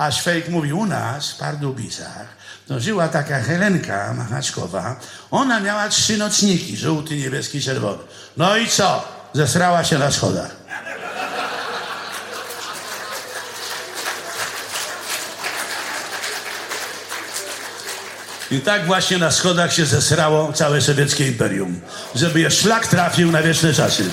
[0.00, 2.26] A Szwejk mówi, u nas w Pardubicach
[2.68, 5.00] to żyła taka Helenka Machaczkowa.
[5.30, 7.98] Ona miała trzy nocniki, żółty, niebieski, czerwony.
[8.36, 9.04] No i co?
[9.32, 10.56] Zesrała się na schodach.
[18.50, 21.80] I tak właśnie na schodach się zesrało całe sowieckie imperium,
[22.14, 24.04] żeby je szlak trafił na wieczne czasy.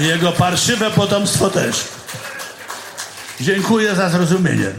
[0.00, 1.84] I jego parszywe potomstwo też.
[3.40, 4.70] Dziękuję za zrozumienie.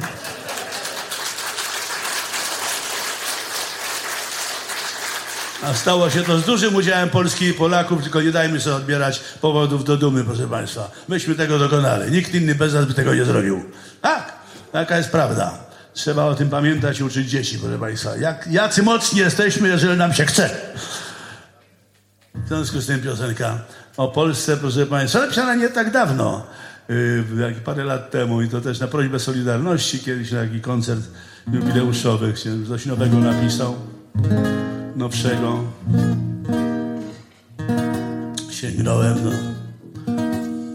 [5.64, 9.22] A stało się to z dużym udziałem Polski i Polaków, tylko nie dajmy sobie odbierać
[9.42, 10.92] powodów do dumy, proszę Państwa.
[11.08, 12.12] Myśmy tego dokonali.
[12.12, 13.64] Nikt inny bez nas by tego nie zrobił.
[14.02, 14.34] Tak,
[14.72, 15.58] taka jest prawda.
[15.94, 18.18] Trzeba o tym pamiętać i uczyć dzieci, proszę Państwa.
[18.18, 20.50] Jak, jacy mocni jesteśmy, jeżeli nam się chce.
[22.36, 23.58] W związku z tym piosenka
[24.00, 26.44] o Polsce, proszę Państwa, napisana nie tak dawno,
[26.90, 31.02] yy, jak parę lat temu i to też na prośbę Solidarności, kiedyś taki koncert
[31.52, 33.76] jubileuszowy, ksiądz coś nowego napisał,
[34.96, 35.64] nowszego.
[38.52, 39.32] Sięgnąłem do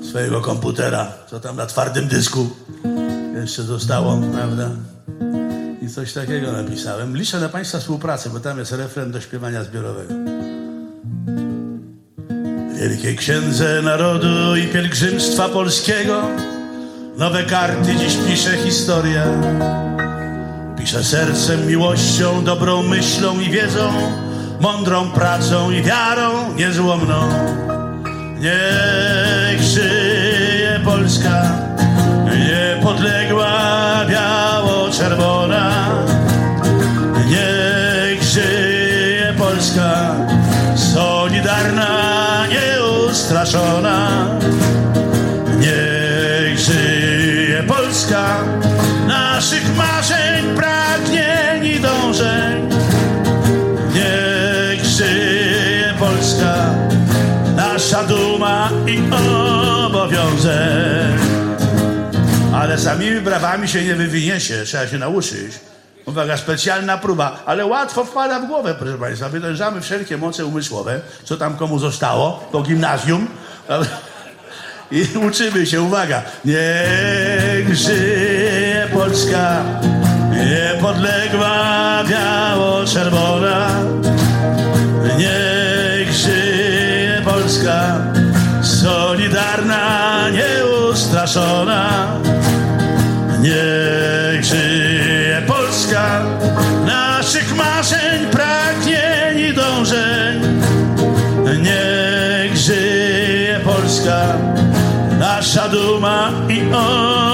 [0.08, 2.50] swojego komputera, co tam na twardym dysku
[3.40, 4.70] jeszcze zostało, prawda?
[5.82, 7.16] I coś takiego napisałem.
[7.16, 10.14] Liczę na Państwa współpracę, bo tam jest refren do śpiewania zbiorowego.
[12.88, 16.22] Wielkiej Księdze Narodu i Pielgrzymstwa Polskiego.
[17.18, 19.24] Nowe karty dziś pisze historia
[20.78, 23.92] Pisze sercem, miłością, dobrą myślą i wiedzą
[24.60, 27.28] Mądrą pracą i wiarą niezłomną.
[28.40, 31.42] Niech żyje Polska
[32.24, 33.50] Niepodległa,
[34.10, 35.88] biało-czerwona.
[37.28, 40.14] Niech żyje Polska
[40.94, 42.13] Solidarna,
[43.24, 44.26] nieustraszona
[45.60, 48.44] Niech żyje Polska.
[49.06, 52.68] Naszych marzeń, pragnień i dążeń
[53.94, 56.54] Niech żyje Polska.
[57.56, 58.98] Nasza duma i
[59.86, 61.18] obowiązek.
[62.54, 64.64] Ale samymi brawami się nie wywiniecie.
[64.64, 65.73] Trzeba się nauczyć
[66.14, 69.28] Uwaga, specjalna próba, ale łatwo wpada w głowę, proszę Państwa.
[69.28, 73.28] Wytężamy wszelkie moce umysłowe, co tam komu zostało, po gimnazjum.
[74.90, 76.22] I uczymy się, uwaga.
[76.44, 79.62] Niech żyje Polska,
[80.30, 83.70] niepodległa, biało-czerwona.
[85.18, 87.94] Niech żyje Polska,
[88.62, 92.06] solidarna, nieustraszona.
[93.40, 94.23] Niech
[103.94, 104.38] Polska,
[105.18, 106.62] nasza duma i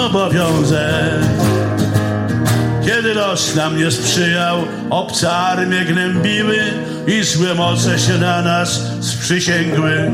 [0.05, 1.21] obowiązek.
[2.85, 4.59] Kiedy los nam nie sprzyjał,
[4.91, 6.59] obce armie gnębiły
[7.07, 10.13] i złe moce się na nas sprzysięgły.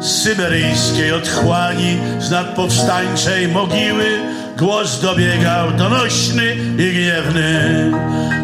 [0.00, 4.20] Z syberyjskiej otchłani, z nadpowstańczej mogiły,
[4.58, 7.90] głos dobiegał donośny i gniewny.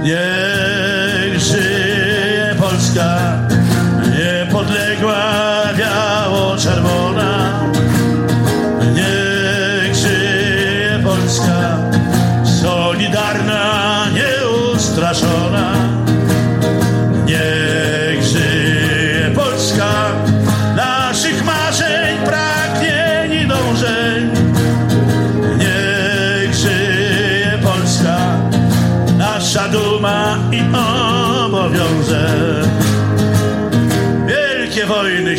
[0.02, 3.18] Niech żyje Polska,
[4.58, 5.14] niepodległa,
[5.78, 7.27] biało-czerwona.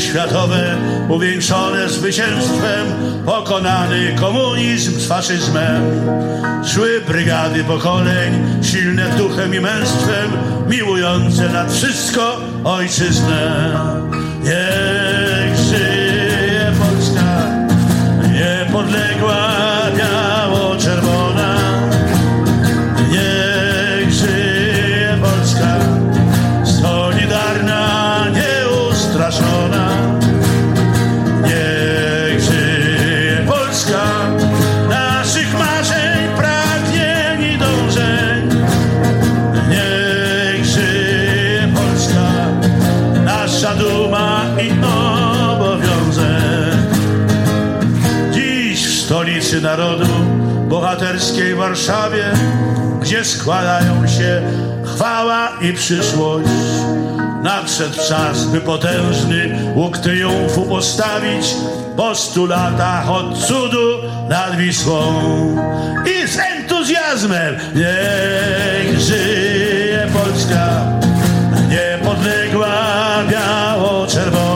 [0.09, 0.77] Światowe,
[1.09, 2.85] uwieńczone zwycięstwem,
[3.25, 5.81] pokonany komunizm z faszyzmem.
[6.65, 10.31] Szły brygady pokoleń, silne duchem i męstwem,
[10.69, 13.71] miłujące nad wszystko ojczyznę.
[14.43, 15.58] Niech
[49.69, 50.05] narodu,
[50.69, 52.23] bohaterskiej Warszawie,
[53.01, 54.41] gdzie składają się
[54.85, 56.49] chwała i przyszłość.
[57.43, 61.55] Nadszedł czas, by potężny łuk triumfu postawić
[61.97, 63.87] po stu latach od cudu
[64.29, 65.03] nad Wisłą.
[66.05, 70.69] I z entuzjazmem niech żyje Polska,
[71.69, 72.75] niepodległa,
[73.31, 74.48] biało-czerwona.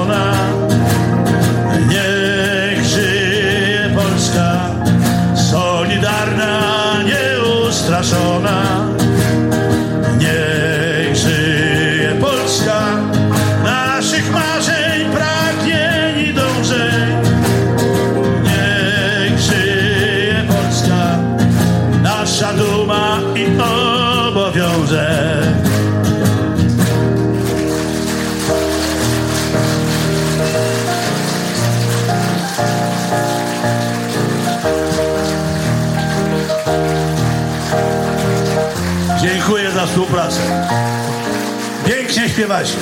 [42.53, 42.77] Śpiewacie.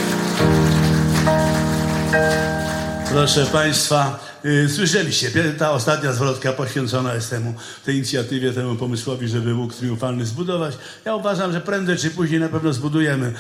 [3.10, 7.54] Proszę Państwa, y, słyszeliście, ta ostatnia zwrotka poświęcona jest temu,
[7.86, 10.78] tej inicjatywie, temu pomysłowi, żeby łuk triumfalny zbudować.
[11.06, 13.34] Ja uważam, że prędzej czy później na pewno zbudujemy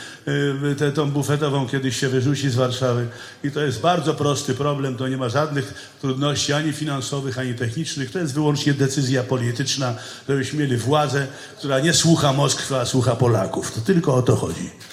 [0.71, 3.07] y, tę tą bufetową, kiedyś się wyrzuci z Warszawy.
[3.43, 8.11] I to jest bardzo prosty problem, to nie ma żadnych trudności ani finansowych, ani technicznych.
[8.11, 9.95] To jest wyłącznie decyzja polityczna,
[10.29, 11.27] żebyśmy mieli władzę,
[11.57, 13.71] która nie słucha Moskwy, a słucha Polaków.
[13.71, 14.90] To tylko o to chodzi.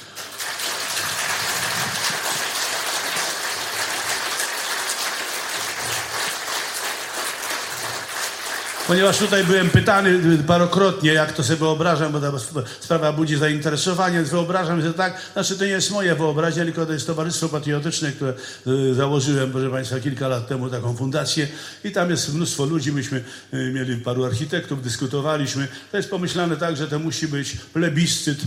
[8.88, 12.32] Ponieważ tutaj byłem pytany parokrotnie, jak to sobie wyobrażam, bo ta
[12.80, 17.06] sprawa budzi zainteresowanie, wyobrażam, że tak, znaczy to nie jest moje wyobraźnia, tylko to jest
[17.06, 18.34] Towarzystwo Patriotyczne, które
[18.66, 21.48] y, założyłem, proszę Państwa, kilka lat temu taką fundację
[21.84, 23.24] i tam jest mnóstwo ludzi, myśmy
[23.54, 25.68] y, mieli paru architektów, dyskutowaliśmy.
[25.90, 28.38] To jest pomyślane tak, że to musi być plebiscyt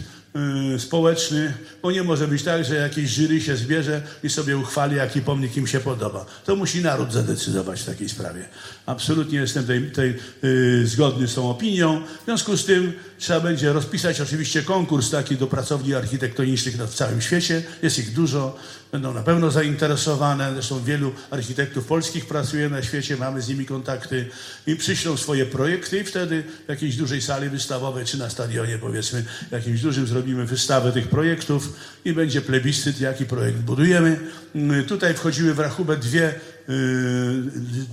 [0.76, 4.96] y, społeczny, bo nie może być tak, że jakieś jury się zbierze i sobie uchwali,
[4.96, 6.26] jaki pomnik im się podoba.
[6.46, 8.46] To musi naród zadecydować w takiej sprawie.
[8.86, 12.02] Absolutnie jestem tej, tej, y, zgodny z tą opinią.
[12.22, 17.22] W związku z tym trzeba będzie rozpisać oczywiście konkurs taki do pracowni architektonicznych na całym
[17.22, 17.64] świecie.
[17.84, 18.58] Jest ich dużo,
[18.92, 20.54] będą na pewno zainteresowane.
[20.54, 24.30] Zresztą wielu architektów polskich pracuje na świecie, mamy z nimi kontakty
[24.68, 29.26] i przyślą swoje projekty i wtedy w jakiejś dużej sali wystawowej czy na stadionie powiedzmy
[29.52, 31.74] jakimś dużym zrobimy wystawę tych projektów
[32.06, 34.20] i będzie plebiscyt, jaki projekt budujemy.
[34.56, 36.34] Y, Tutaj wchodziły w rachubę dwie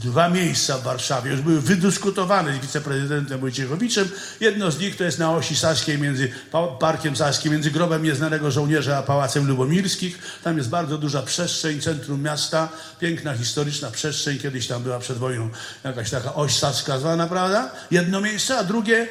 [0.04, 1.30] dwa miejsca w Warszawie.
[1.30, 4.08] Już były wydyskutowane z wiceprezydentem Wojciechowiczem.
[4.40, 8.50] Jedno z nich to jest na osi Saskiej, między Pa- Parkiem Saskim, między grobem nieznanego
[8.50, 10.18] żołnierza a Pałacem Lubomirskich.
[10.44, 12.68] Tam jest bardzo duża przestrzeń, centrum miasta,
[13.00, 14.38] piękna, historyczna przestrzeń.
[14.38, 15.50] Kiedyś tam była przed wojną
[15.84, 17.70] jakaś taka oś Saska zwana, prawda?
[17.90, 19.08] Jedno miejsce, a drugie, y,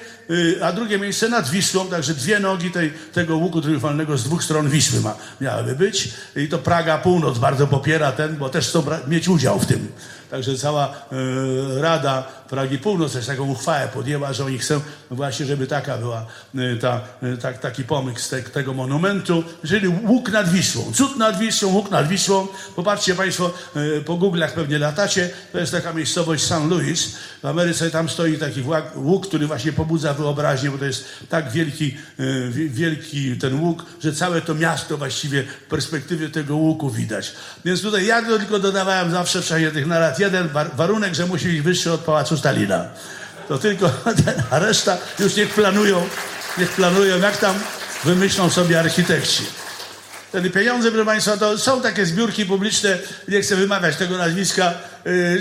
[0.62, 4.70] a drugie miejsce nad Wisłą, także dwie nogi tej, tego łuku triumfalnego z dwóch stron
[4.70, 6.10] Wisły ma, miałyby być.
[6.36, 9.88] I to Praga Północ bardzo popiera ten, bo też chcą mieć udział w tym.
[10.32, 14.82] Także cała e, Rada Pragi Północ też taką uchwałę podjęła, że oni chcą
[15.12, 16.26] właśnie, żeby taka była
[16.56, 20.92] e, ta, e, tak, taki pomysł te, tego monumentu, czyli łuk nad Wisłą.
[20.94, 22.48] Cud nad Wisłą, łuk nad Wisłą.
[22.76, 23.54] Popatrzcie Państwo,
[24.06, 26.70] po Google'ach pewnie latacie, to jest taka miejscowość St.
[26.70, 27.16] Louis.
[27.44, 28.64] W Ameryce tam stoi taki
[28.96, 31.98] łuk, który właśnie pobudza wyobraźnię, bo to jest tak wielki,
[32.50, 37.32] wi- wielki ten łuk, że całe to miasto właściwie w perspektywie tego łuku widać.
[37.66, 39.88] Więc tutaj ja tylko dodawałem zawsze w czasie tych
[40.20, 42.86] jeden war- warunek, że musi być wyższy od Pałacu Stalina.
[43.48, 43.90] To tylko
[44.26, 46.08] ten, a reszta już niech planują,
[46.58, 47.56] niech planują, jak tam
[48.04, 49.44] wymyślą sobie architekci.
[50.30, 54.74] Wtedy pieniądze, proszę Państwa, to są takie zbiórki publiczne, nie chcę wymawiać tego nazwiska,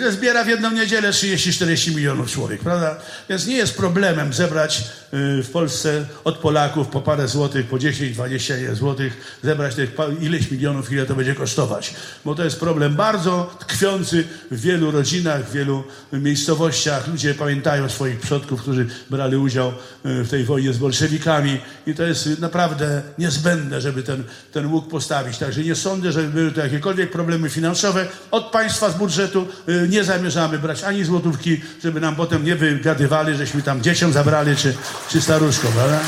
[0.02, 2.96] yy, zbiera w jedną niedzielę 30-40 milionów człowiek, prawda?
[3.28, 8.74] Więc nie jest problemem zebrać yy, w Polsce od Polaków po parę złotych, po 10-20
[8.74, 9.90] złotych, zebrać tych
[10.20, 11.94] ileś milionów, ile to będzie kosztować.
[12.24, 17.08] Bo to jest problem bardzo tkwiący w wielu rodzinach, w wielu miejscowościach.
[17.08, 19.72] Ludzie pamiętają swoich przodków, którzy brali udział
[20.04, 24.88] yy, w tej wojnie z bolszewikami i to jest naprawdę niezbędne, żeby ten, ten łuk
[24.88, 25.38] postawić.
[25.38, 28.06] Także nie sądzę, żeby były to jakiekolwiek problemy finansowe.
[28.30, 29.55] Od państwa z budżetu y,
[29.88, 34.74] nie zamierzamy brać ani złotówki, żeby nam potem nie wygadywali, żeśmy tam dzieciom zabrali czy,
[35.08, 36.00] czy staruszkom, prawda?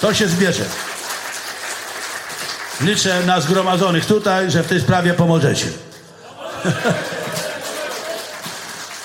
[0.00, 0.64] To się zbierze.
[2.80, 5.66] Liczę na zgromadzonych tutaj, że w tej sprawie pomożecie.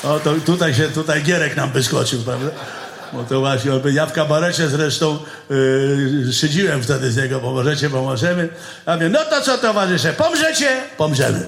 [0.04, 2.49] O, to tutaj się, tutaj Gierek nam wyskoczył, prawda?
[3.14, 8.49] Bo to właśnie, ja w kabarecie zresztą yy, szydziłem wtedy z niego, pomożecie, pomożemy.
[8.86, 10.68] A mówię, no to co towarzysze, pomrzecie?
[10.98, 11.45] Pomrzemy.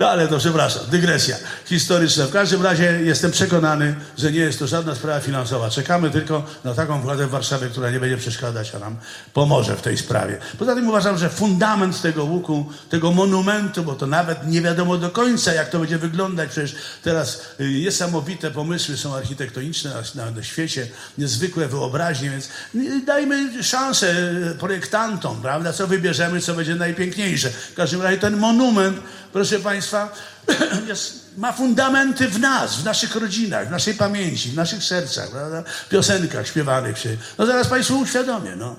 [0.00, 1.36] No ale to przepraszam, dygresja
[1.66, 2.26] historyczna.
[2.26, 5.70] W każdym razie jestem przekonany, że nie jest to żadna sprawa finansowa.
[5.70, 8.96] Czekamy tylko na taką władzę w Warszawie, która nie będzie przeszkadzać, a nam
[9.32, 10.38] pomoże w tej sprawie.
[10.58, 15.10] Poza tym uważam, że fundament tego łuku, tego monumentu, bo to nawet nie wiadomo do
[15.10, 16.50] końca, jak to będzie wyglądać.
[16.50, 20.86] Przecież teraz y, niesamowite pomysły są architektoniczne na, na, świecie,
[21.18, 24.14] niezwykłe wyobraźnie, więc y, dajmy szansę
[24.58, 25.72] projektantom, prawda?
[25.72, 27.50] Co wybierzemy, co będzie najpiękniejsze.
[27.50, 28.98] W każdym razie ten monument,
[29.32, 30.12] proszę Państwa,
[30.88, 35.62] jest, ma fundamenty w nas, w naszych rodzinach, w naszej pamięci, w naszych sercach, prawda?
[35.86, 36.98] w piosenkach śpiewanych.
[36.98, 37.16] Się.
[37.38, 38.56] No zaraz Państwu uświadomię.
[38.56, 38.76] No.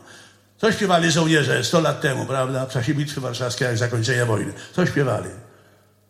[0.57, 2.65] Co śpiewali żołnierze 100 lat temu, prawda?
[2.65, 4.53] W czasie Bitwy Warszawskiej, jak zakończenia wojny.
[4.75, 5.29] Co śpiewali?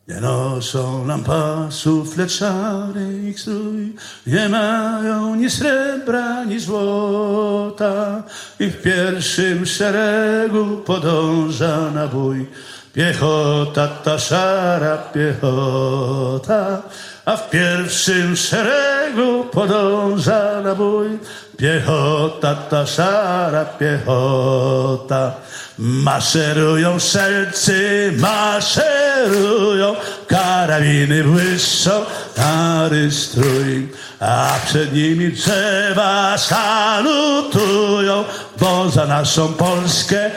[0.07, 3.95] Nie noszą nam pasów, lecz szary ich strój,
[4.27, 8.23] nie mają ni srebra, ni złota
[8.59, 12.45] i w pierwszym szeregu podąża na bój.
[12.93, 16.81] Piechota, ta szara piechota,
[17.25, 21.19] a w pierwszym szeregu podąża na bój.
[21.61, 25.35] Piechota, ta szara piechota.
[25.77, 29.95] Maszerują szelcy, maszerują,
[30.27, 31.91] karabiny błyszczą,
[32.31, 33.89] stary strój,
[34.19, 38.23] a przed nimi drzewa salutują,
[38.59, 40.31] bo za naszą Polskę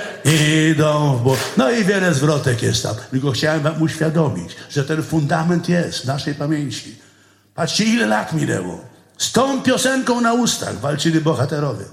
[0.71, 1.37] idą w bój.
[1.57, 6.05] No i wiele zwrotek jest tam, tylko chciałem wam uświadomić, że ten fundament jest w
[6.05, 6.99] naszej pamięci.
[7.55, 8.94] Patrzcie, ile lat minęło.
[9.19, 11.85] Z tą piosenką na ustach walczyli bohaterowie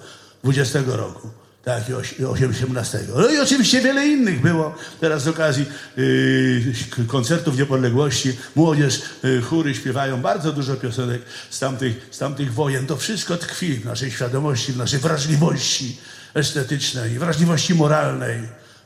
[0.44, 1.30] 20 roku.
[1.64, 3.00] Tak, i oś- i 18.
[3.16, 4.76] No i oczywiście wiele innych było.
[5.00, 5.66] Teraz z okazji
[5.98, 12.88] yy, koncertów niepodległości młodzież, yy, chóry śpiewają bardzo dużo piosenek z tamtych, z tamtych wojen.
[12.88, 15.98] To wszystko tkwi w naszej świadomości, w naszej wrażliwości
[16.34, 18.40] estetycznej, wrażliwości moralnej.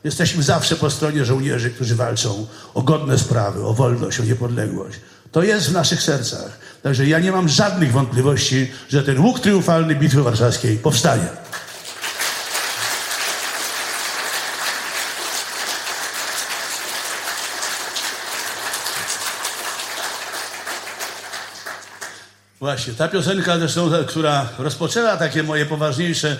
[0.04, 4.98] Jesteśmy zawsze po stronie żołnierzy, którzy walczą o godne sprawy, o wolność, o niepodległość.
[5.32, 6.58] To jest w naszych sercach.
[6.86, 11.26] Także ja nie mam żadnych wątpliwości, że ten łuk triumfalny Bitwy Warszawskiej powstanie.
[22.60, 26.36] Właśnie, ta piosenka zresztą, która rozpoczęła takie moje poważniejsze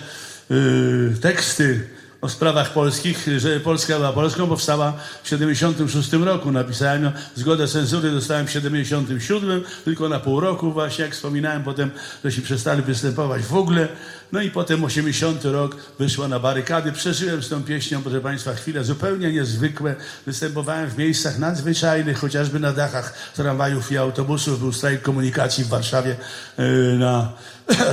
[0.49, 1.89] yy, teksty
[2.21, 6.51] o sprawach polskich, że Polska była Polską, powstała w 76 roku.
[6.51, 11.91] Napisałem zgodę cenzury dostałem w 77, tylko na pół roku właśnie, jak wspominałem, potem
[12.23, 13.87] żeśmy przestali występować w ogóle.
[14.31, 16.91] No i potem 80 rok wyszła na barykady.
[16.91, 19.95] Przeżyłem z tą pieśnią, proszę Państwa, chwile zupełnie niezwykłe.
[20.25, 24.59] Występowałem w miejscach nadzwyczajnych, chociażby na dachach tramwajów i autobusów.
[24.59, 26.15] Był strajk komunikacji w Warszawie
[26.57, 27.31] yy, na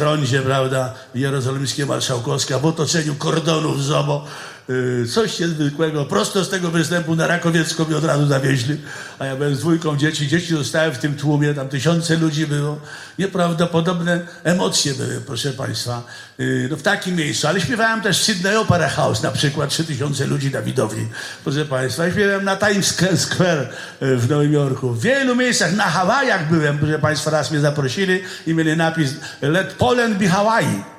[0.00, 4.24] rondzie, prawda, jerozolimskie marszałkowska, w otoczeniu kordonów ZOMO.
[4.68, 6.04] Yy, Coś niezwykłego.
[6.04, 8.76] Prosto z tego występu na Rakowiecką mnie od razu zawieźli.
[9.18, 10.28] A ja byłem z dwójką dzieci.
[10.28, 11.54] Dzieci zostały w tym tłumie.
[11.54, 12.80] Tam tysiące ludzi było.
[13.18, 16.02] Nieprawdopodobne emocje były, proszę Państwa.
[16.38, 17.48] Yy, No w takim miejscu.
[17.48, 19.70] Ale śpiewałem też w Sydney Opera House na przykład.
[19.70, 21.08] Trzy tysiące ludzi na widowni.
[21.44, 22.10] Proszę Państwa.
[22.10, 23.68] Śpiewałem na Times Square
[24.00, 24.90] yy, w Nowym Jorku.
[24.90, 25.76] W wielu miejscach.
[25.76, 26.78] Na Hawajach byłem.
[26.78, 29.10] Proszę Państwa, raz mnie zaprosili i mieli napis
[29.42, 30.93] Let Poland be Hawaii.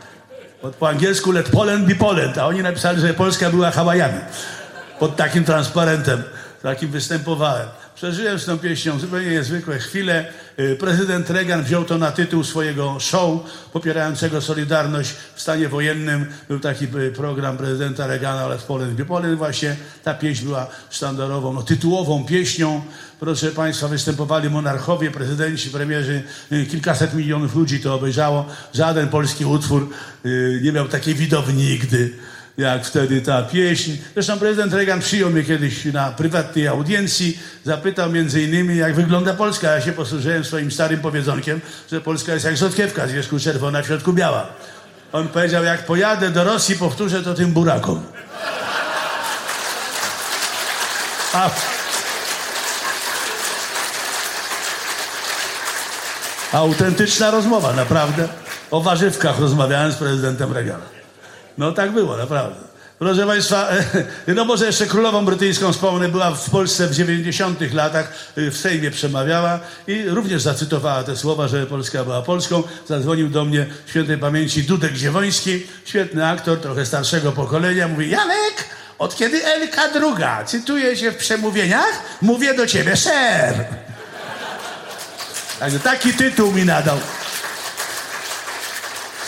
[0.66, 4.20] Bo po angielsku let Poland be Poland, a oni napisali, że Polska była Hawajami.
[5.00, 6.24] Pod takim transparentem,
[6.62, 7.68] takim występowałem.
[7.96, 10.26] Przeżyłem z tą pieśnią zupełnie niezwykłe chwile.
[10.60, 13.40] Y, Prezydent Reagan wziął to na tytuł swojego show
[13.74, 16.26] popierającego Solidarność w stanie wojennym.
[16.48, 19.38] Był taki y, program prezydenta Reagana, Let Poland be Poland.
[19.38, 22.82] Właśnie ta pieśń była sztandarową, no, tytułową pieśnią.
[23.20, 28.46] Proszę Państwa, występowali monarchowie, prezydenci, premierzy, y, kilkaset milionów ludzi to obejrzało.
[28.74, 29.90] Żaden polski utwór
[30.26, 32.14] y, nie miał takiej widowni nigdy,
[32.58, 33.92] jak wtedy ta pieśń.
[34.14, 39.76] Zresztą prezydent Reagan przyjął mnie kiedyś na prywatnej audiencji, zapytał między innymi, jak wygląda Polska.
[39.76, 41.62] Ja się posłużyłem swoim starym powiedzonkiem,
[41.92, 44.48] że Polska jest jak rzodkiewka, z wierzchu czerwona, w środku biała.
[45.12, 48.04] On powiedział, jak pojadę do Rosji, powtórzę to tym burakom.
[51.34, 51.50] A
[56.56, 58.28] Autentyczna rozmowa, naprawdę.
[58.72, 60.86] O warzywkach rozmawiałem z prezydentem Reagana.
[61.58, 62.56] No tak było, naprawdę.
[63.00, 63.70] Proszę Państwa,
[64.36, 68.92] no może jeszcze królową brytyjską wspomnę, była w Polsce w 90 latach, y, w Sejmie
[68.92, 72.64] przemawiała i również zacytowała te słowa, że Polska była Polską.
[72.88, 77.88] Zadzwonił do mnie świętej pamięci Dudek Dziewoński, świetny aktor, trochę starszego pokolenia.
[77.88, 78.66] Mówi, Janek,
[79.00, 83.85] od kiedy Elka druga cytuje się w przemówieniach, mówię do ciebie, szer.
[85.60, 86.98] Także taki tytuł mi nadał.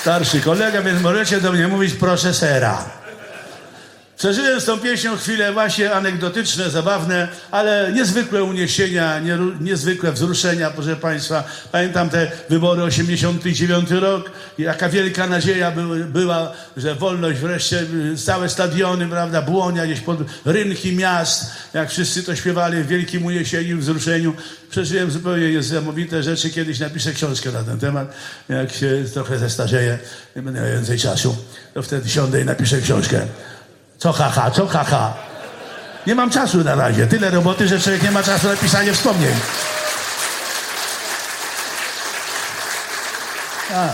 [0.01, 2.96] Starszy kolega, więc możecie do mnie mówić proszę sera.
[4.17, 10.95] Przeżyłem z tą pieśnią chwile właśnie anegdotyczne, zabawne, ale niezwykłe uniesienia, nie, niezwykłe wzruszenia, proszę
[10.95, 11.43] Państwa.
[11.71, 18.49] Pamiętam te wybory 89 rok, jaka wielka nadzieja były, była, że wolność wreszcie, y, całe
[18.49, 24.33] stadiony, prawda, błonia gdzieś pod rynki miast, jak wszyscy to śpiewali w wielkim uniesieniu, wzruszeniu.
[24.69, 28.13] Przeżyłem zupełnie niesamowite rzeczy, kiedyś napiszę książkę na ten temat,
[28.49, 29.99] jak się trochę zestarzeję,
[30.35, 31.37] nie będę miał więcej czasu,
[31.73, 33.27] to wtedy siądę i napiszę książkę.
[33.97, 35.13] Co haha, co haha.
[36.07, 37.07] Nie mam czasu na razie.
[37.07, 39.33] Tyle roboty, że człowiek nie ma czasu na pisanie wspomnień.
[43.75, 43.87] A.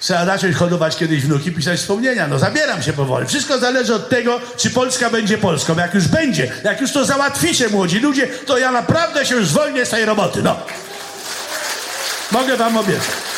[0.00, 2.28] Trzeba zacząć hodować kiedyś wnuki, pisać wspomnienia.
[2.28, 3.26] No zabieram się powoli.
[3.26, 5.76] Wszystko zależy od tego, czy Polska będzie Polską.
[5.76, 9.90] Jak już będzie, jak już to załatwicie, młodzi ludzie, to ja naprawdę się zwolnię z
[9.90, 10.42] tej roboty.
[10.42, 10.56] No.
[12.32, 13.31] Mogę wam obiecać.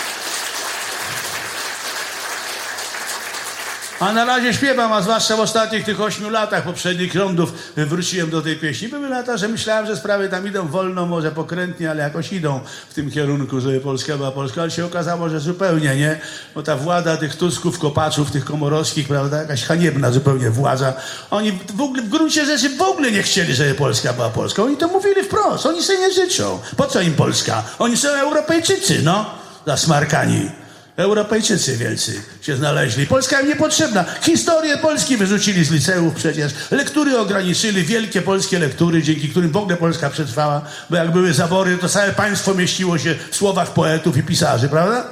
[4.00, 8.42] A na razie śpiewam, a zwłaszcza w ostatnich tych ośmiu latach poprzednich rządów wróciłem do
[8.42, 8.88] tej pieśni.
[8.88, 12.60] Były lata, że myślałem, że sprawy tam idą wolno, może pokrętnie, ale jakoś idą
[12.90, 14.62] w tym kierunku, żeby Polska była Polska.
[14.62, 16.20] Ale się okazało, że zupełnie nie,
[16.54, 20.92] bo ta władza tych Tusków, Kopaczów, tych komorowskich, prawda, jakaś haniebna zupełnie władza.
[21.30, 24.64] Oni w, ogóle, w gruncie rzeczy w ogóle nie chcieli, żeby Polska była Polską.
[24.64, 26.58] Oni to mówili wprost, oni sobie nie życzą.
[26.76, 27.62] Po co im Polska?
[27.78, 29.30] Oni są Europejczycy, no,
[29.66, 30.63] zasmarkani.
[30.96, 33.06] Europejczycy wielcy się znaleźli.
[33.06, 34.04] Polska im niepotrzebna.
[34.22, 36.52] Historię Polski wyrzucili z liceów przecież.
[36.70, 40.62] Lektury ograniczyli, wielkie polskie lektury, dzięki którym w ogóle Polska przetrwała.
[40.90, 45.08] Bo jak były zabory, to całe państwo mieściło się w słowach poetów i pisarzy, prawda?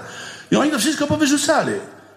[0.50, 1.72] I oni to wszystko powyrzucali.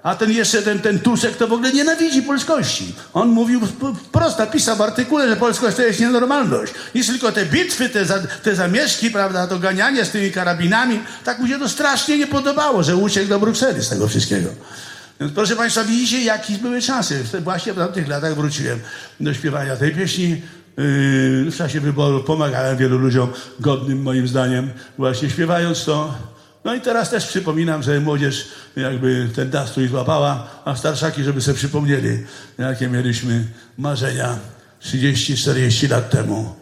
[0.06, 2.96] A ten jeszcze, ten, ten Tuszek to w ogóle nienawidzi polskości.
[3.14, 3.62] On mówił
[4.04, 6.74] wprost, napisał w artykule, że polskość to jest nienormalność.
[6.96, 11.40] Nic tylko te bitwy, te, za, te zamieszki, prawda, to ganianie z tymi karabinami, tak
[11.40, 14.50] mu się to strasznie nie podobało, że uciekł do Brukseli z tego wszystkiego.
[15.20, 17.24] Więc proszę Państwa, widzicie, jakie były czasy.
[17.44, 18.80] Właśnie w tamtych latach wróciłem
[19.20, 20.30] do śpiewania tej pieśni.
[20.30, 23.30] Yy, w czasie wyboru pomagałem wielu ludziom
[23.60, 26.35] godnym, moim zdaniem, właśnie śpiewając to.
[26.66, 31.58] No i teraz też przypominam, że młodzież jakby ten nastrój złapała, a starszaki, żeby sobie
[31.58, 32.24] przypomnieli,
[32.58, 33.48] jakie mieliśmy
[33.78, 34.40] marzenia
[34.84, 36.56] 30-40 lat temu.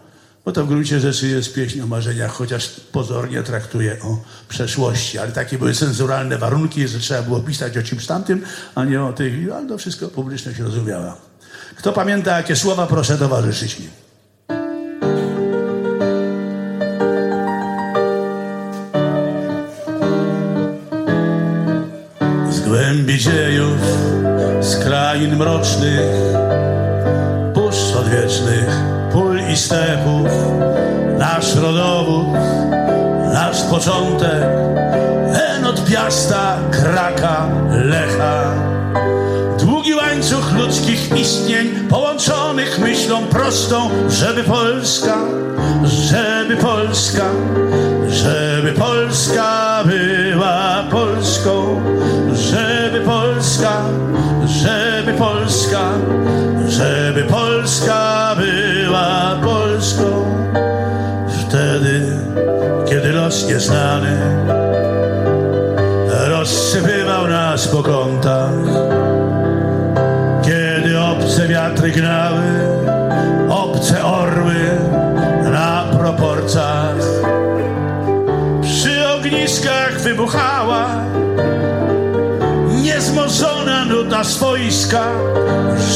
[0.46, 5.20] Bo to w gruncie rzeczy jest pieśń o marzeniach, chociaż pozornie traktuje o przeszłości.
[5.20, 8.42] Ale takie były cenzuralne warunki, że trzeba było pisać o czymś tamtym,
[8.76, 9.54] a nie o tych.
[9.54, 11.18] Ale to wszystko publiczność rozumiała.
[11.76, 14.03] Kto pamięta, jakie słowa, proszę towarzyszyć mi.
[22.94, 23.78] Głębi dziejów,
[24.62, 26.16] z krain mrocznych,
[27.54, 28.68] puszcz odwiecznych,
[29.12, 30.28] pól i stepów,
[31.18, 32.28] nasz rodowód,
[33.34, 34.44] nasz początek,
[35.34, 38.54] ten od Piasta, Kraka, Lecha.
[39.60, 45.18] Długi łańcuch ludzkich istnień, połączonych myślą prostą, żeby Polska,
[45.84, 47.26] żeby Polska,
[48.10, 51.82] żeby Polska była Polską,
[52.94, 53.82] żeby Polska,
[54.46, 55.80] żeby Polska,
[56.68, 60.26] żeby Polska była Polską.
[61.28, 62.02] Wtedy,
[62.86, 64.18] kiedy los nieznany
[66.28, 68.52] rozsypywał nas po kątach,
[70.42, 72.44] kiedy obce wiatry gnały,
[73.50, 74.56] obce orły
[84.24, 85.04] swojska,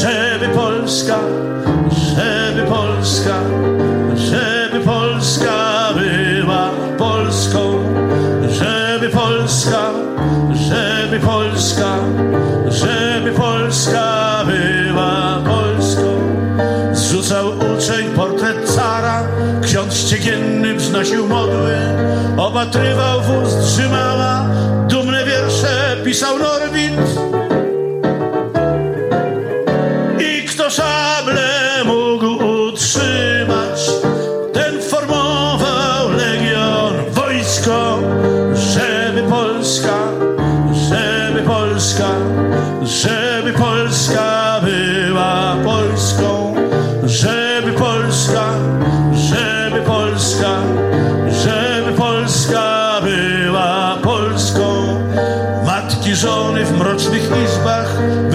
[0.00, 1.18] żeby Polska,
[2.16, 3.34] żeby Polska,
[4.14, 7.60] żeby Polska była Polską,
[8.50, 9.90] żeby Polska,
[10.54, 11.96] żeby Polska,
[12.68, 16.18] żeby Polska była Polską.
[16.92, 19.22] Zrzucał uczeń portret cara,
[19.62, 21.76] ksiądz ściegienny wznosił modły,
[22.36, 24.46] opatrywał wóz, trzymała,
[24.88, 27.27] dumne wiersze pisał Norwid.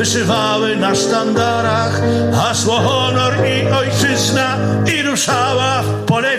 [0.04, 2.02] Wyszywały na sztandarach
[2.34, 4.58] hasło honor i ojczyzna
[4.94, 6.33] i ruszała w pole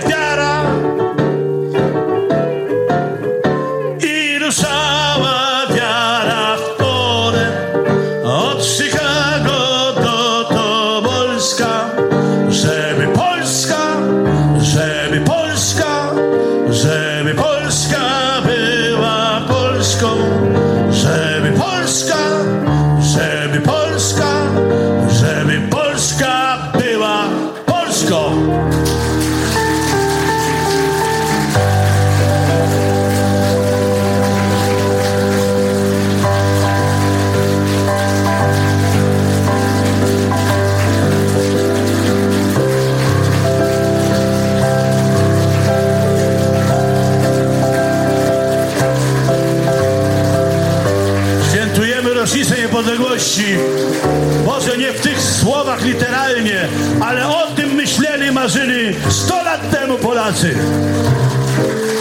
[60.25, 60.55] Polacy.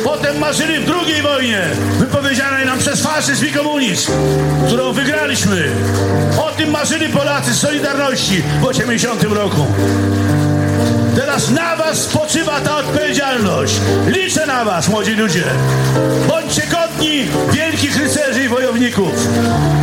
[0.04, 1.62] Potem marzyli w drugiej wojnie,
[2.00, 4.12] wypowiedzianej nam przez faszyzm i komunizm,
[4.68, 5.72] którą wygraliśmy.
[6.38, 9.66] O tym marzyli Polacy z Solidarności w 80 roku.
[11.16, 13.74] Teraz na was spoczywa ta odpowiedzialność.
[14.08, 15.44] Liczę na was, młodzi ludzie.
[16.28, 19.28] Bądźcie godni wielkich rycerzy i wojowników.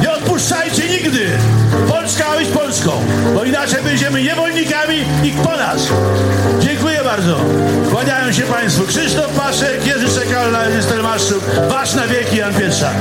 [0.03, 1.27] Nie odpuszczajcie nigdy.
[1.89, 2.90] Polska być Polską,
[3.35, 5.89] bo inaczej będziemy niewolnikami i po nas.
[6.59, 7.36] Dziękuję bardzo.
[7.90, 11.44] Kłaniają się Państwu Krzysztof Paszek, Jerzy Szekalna, Ester Maszczuk.
[11.68, 12.97] Wasz na wieki Jan Pietrzak.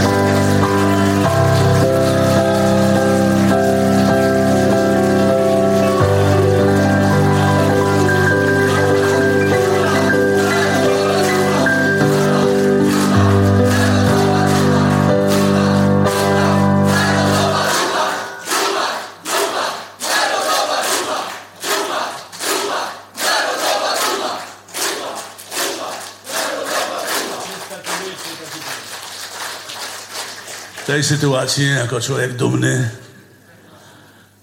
[30.99, 32.89] Tej sytuacji, jako człowiek dumny,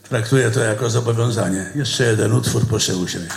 [0.09, 1.71] traktuję to jako zobowiązanie.
[1.75, 3.31] Jeszcze jeden utwór, proszę usiąść.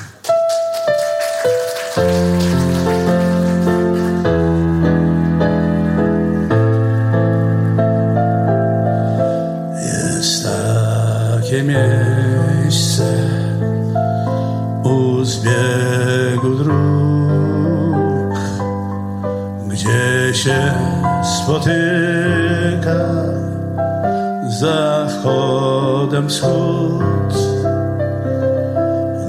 [26.29, 27.33] Wschód.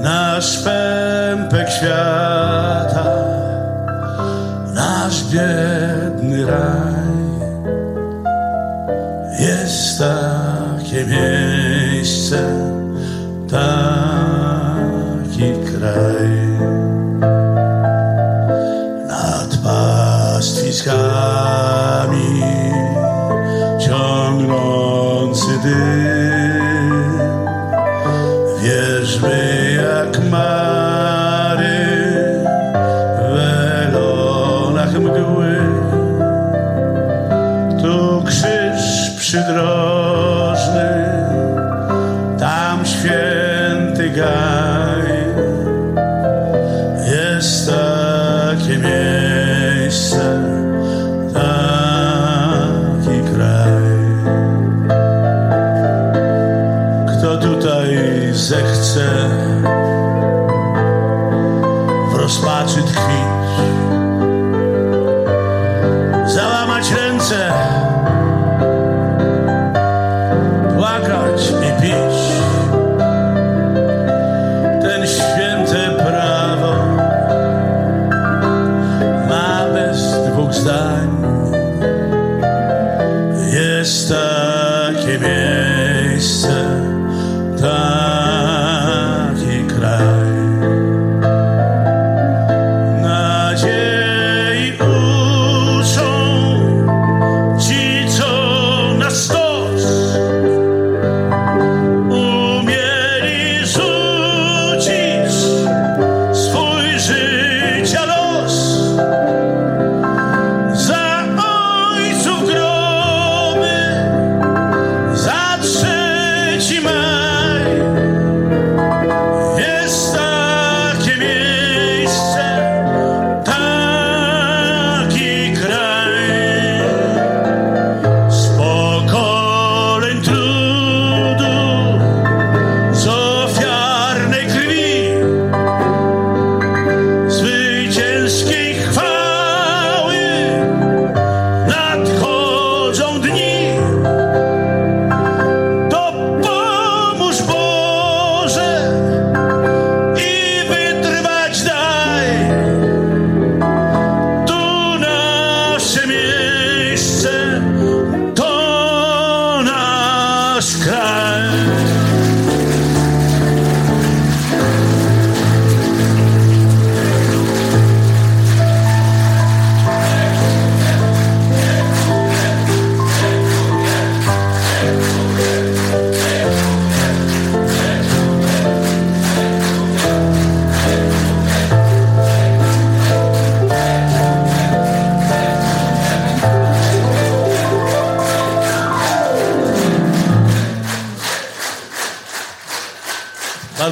[0.01, 3.05] Nasz pępek świata,
[4.73, 7.00] nasz biedny raj.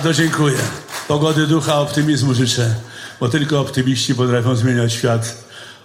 [0.04, 0.58] Bardzo dziękuję.
[1.08, 2.76] Pogody ducha, optymizmu życzę,
[3.20, 5.36] bo tylko optymiści potrafią zmieniać świat,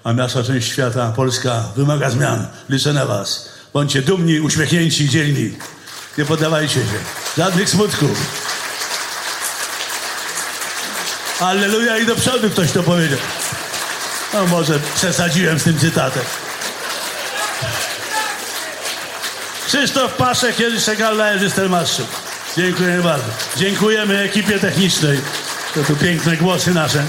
[0.05, 2.47] a nasza część świata, Polska, wymaga zmian.
[2.69, 3.49] Liczę na Was.
[3.73, 5.57] Bądźcie dumni, uśmiechnięci, dzielni.
[6.19, 6.99] Nie poddawajcie się.
[7.37, 8.11] Żadnych smutków.
[11.41, 13.19] Alleluja i do przodu ktoś to powiedział.
[14.35, 16.23] No może przesadziłem z tym cytatem.
[19.67, 22.24] Krzysztof Paszek, Jerzy Szegalla, Jerzy Stelmaszczyk.
[22.57, 23.27] Dziękuję bardzo.
[23.57, 25.21] Dziękujemy ekipie technicznej.
[25.75, 27.05] To tu piękne głosy nasze.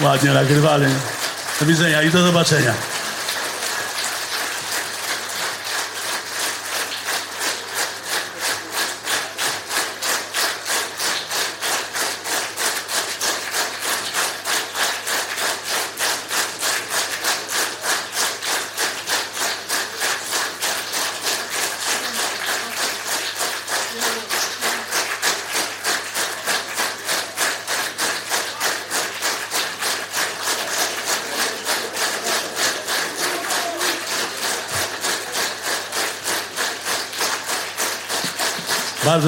[0.00, 0.86] Ładnie nagrywali.
[1.60, 2.74] Do widzenia i do zobaczenia.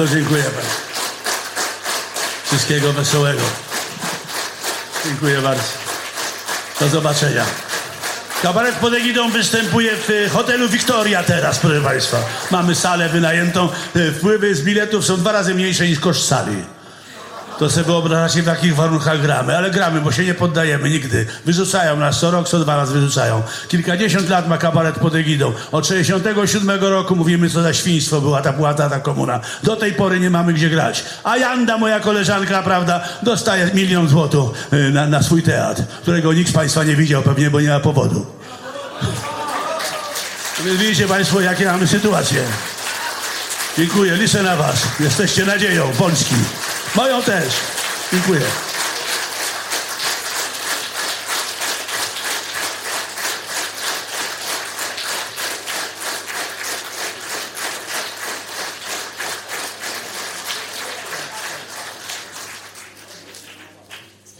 [0.01, 0.67] Bardzo dziękuję Panu.
[2.45, 3.41] Wszystkiego wesołego.
[5.05, 5.63] Dziękuję bardzo.
[6.79, 7.45] Do zobaczenia.
[8.43, 12.17] Kabaret pod egidą występuje w y, hotelu Victoria teraz, proszę Państwa.
[12.51, 13.69] Mamy salę wynajętą.
[13.95, 16.63] Y, Wpływy z biletów są dwa razy mniejsze niż koszt sali.
[17.61, 19.57] To sobie wyobrażacie, w jakich warunkach gramy.
[19.57, 21.25] Ale gramy, bo się nie poddajemy nigdy.
[21.45, 23.43] Wyrzucają nas co rok, co dwa razy wyrzucają.
[23.67, 25.53] Kilkadziesiąt lat ma kabaret pod egidą.
[25.71, 29.39] Od 67 roku mówimy, co za świństwo była ta płata, ta komuna.
[29.63, 31.03] Do tej pory nie mamy gdzie grać.
[31.23, 34.41] A Janda, moja koleżanka, prawda, dostaje milion złotych
[34.73, 37.79] y, na, na swój teatr, którego nikt z Państwa nie widział pewnie, bo nie ma
[37.79, 38.25] powodu.
[40.65, 42.43] Więc widzicie Państwo, jakie mamy sytuacje.
[43.77, 44.75] Dziękuję, liczę na Was.
[44.99, 46.35] Jesteście nadzieją Polski.
[46.95, 47.53] Moją też.
[48.11, 48.41] Dziękuję.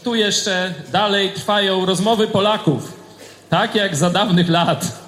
[0.04, 2.92] Tu jeszcze dalej trwają rozmowy Polaków,
[3.50, 5.01] tak jak za dawnych lat.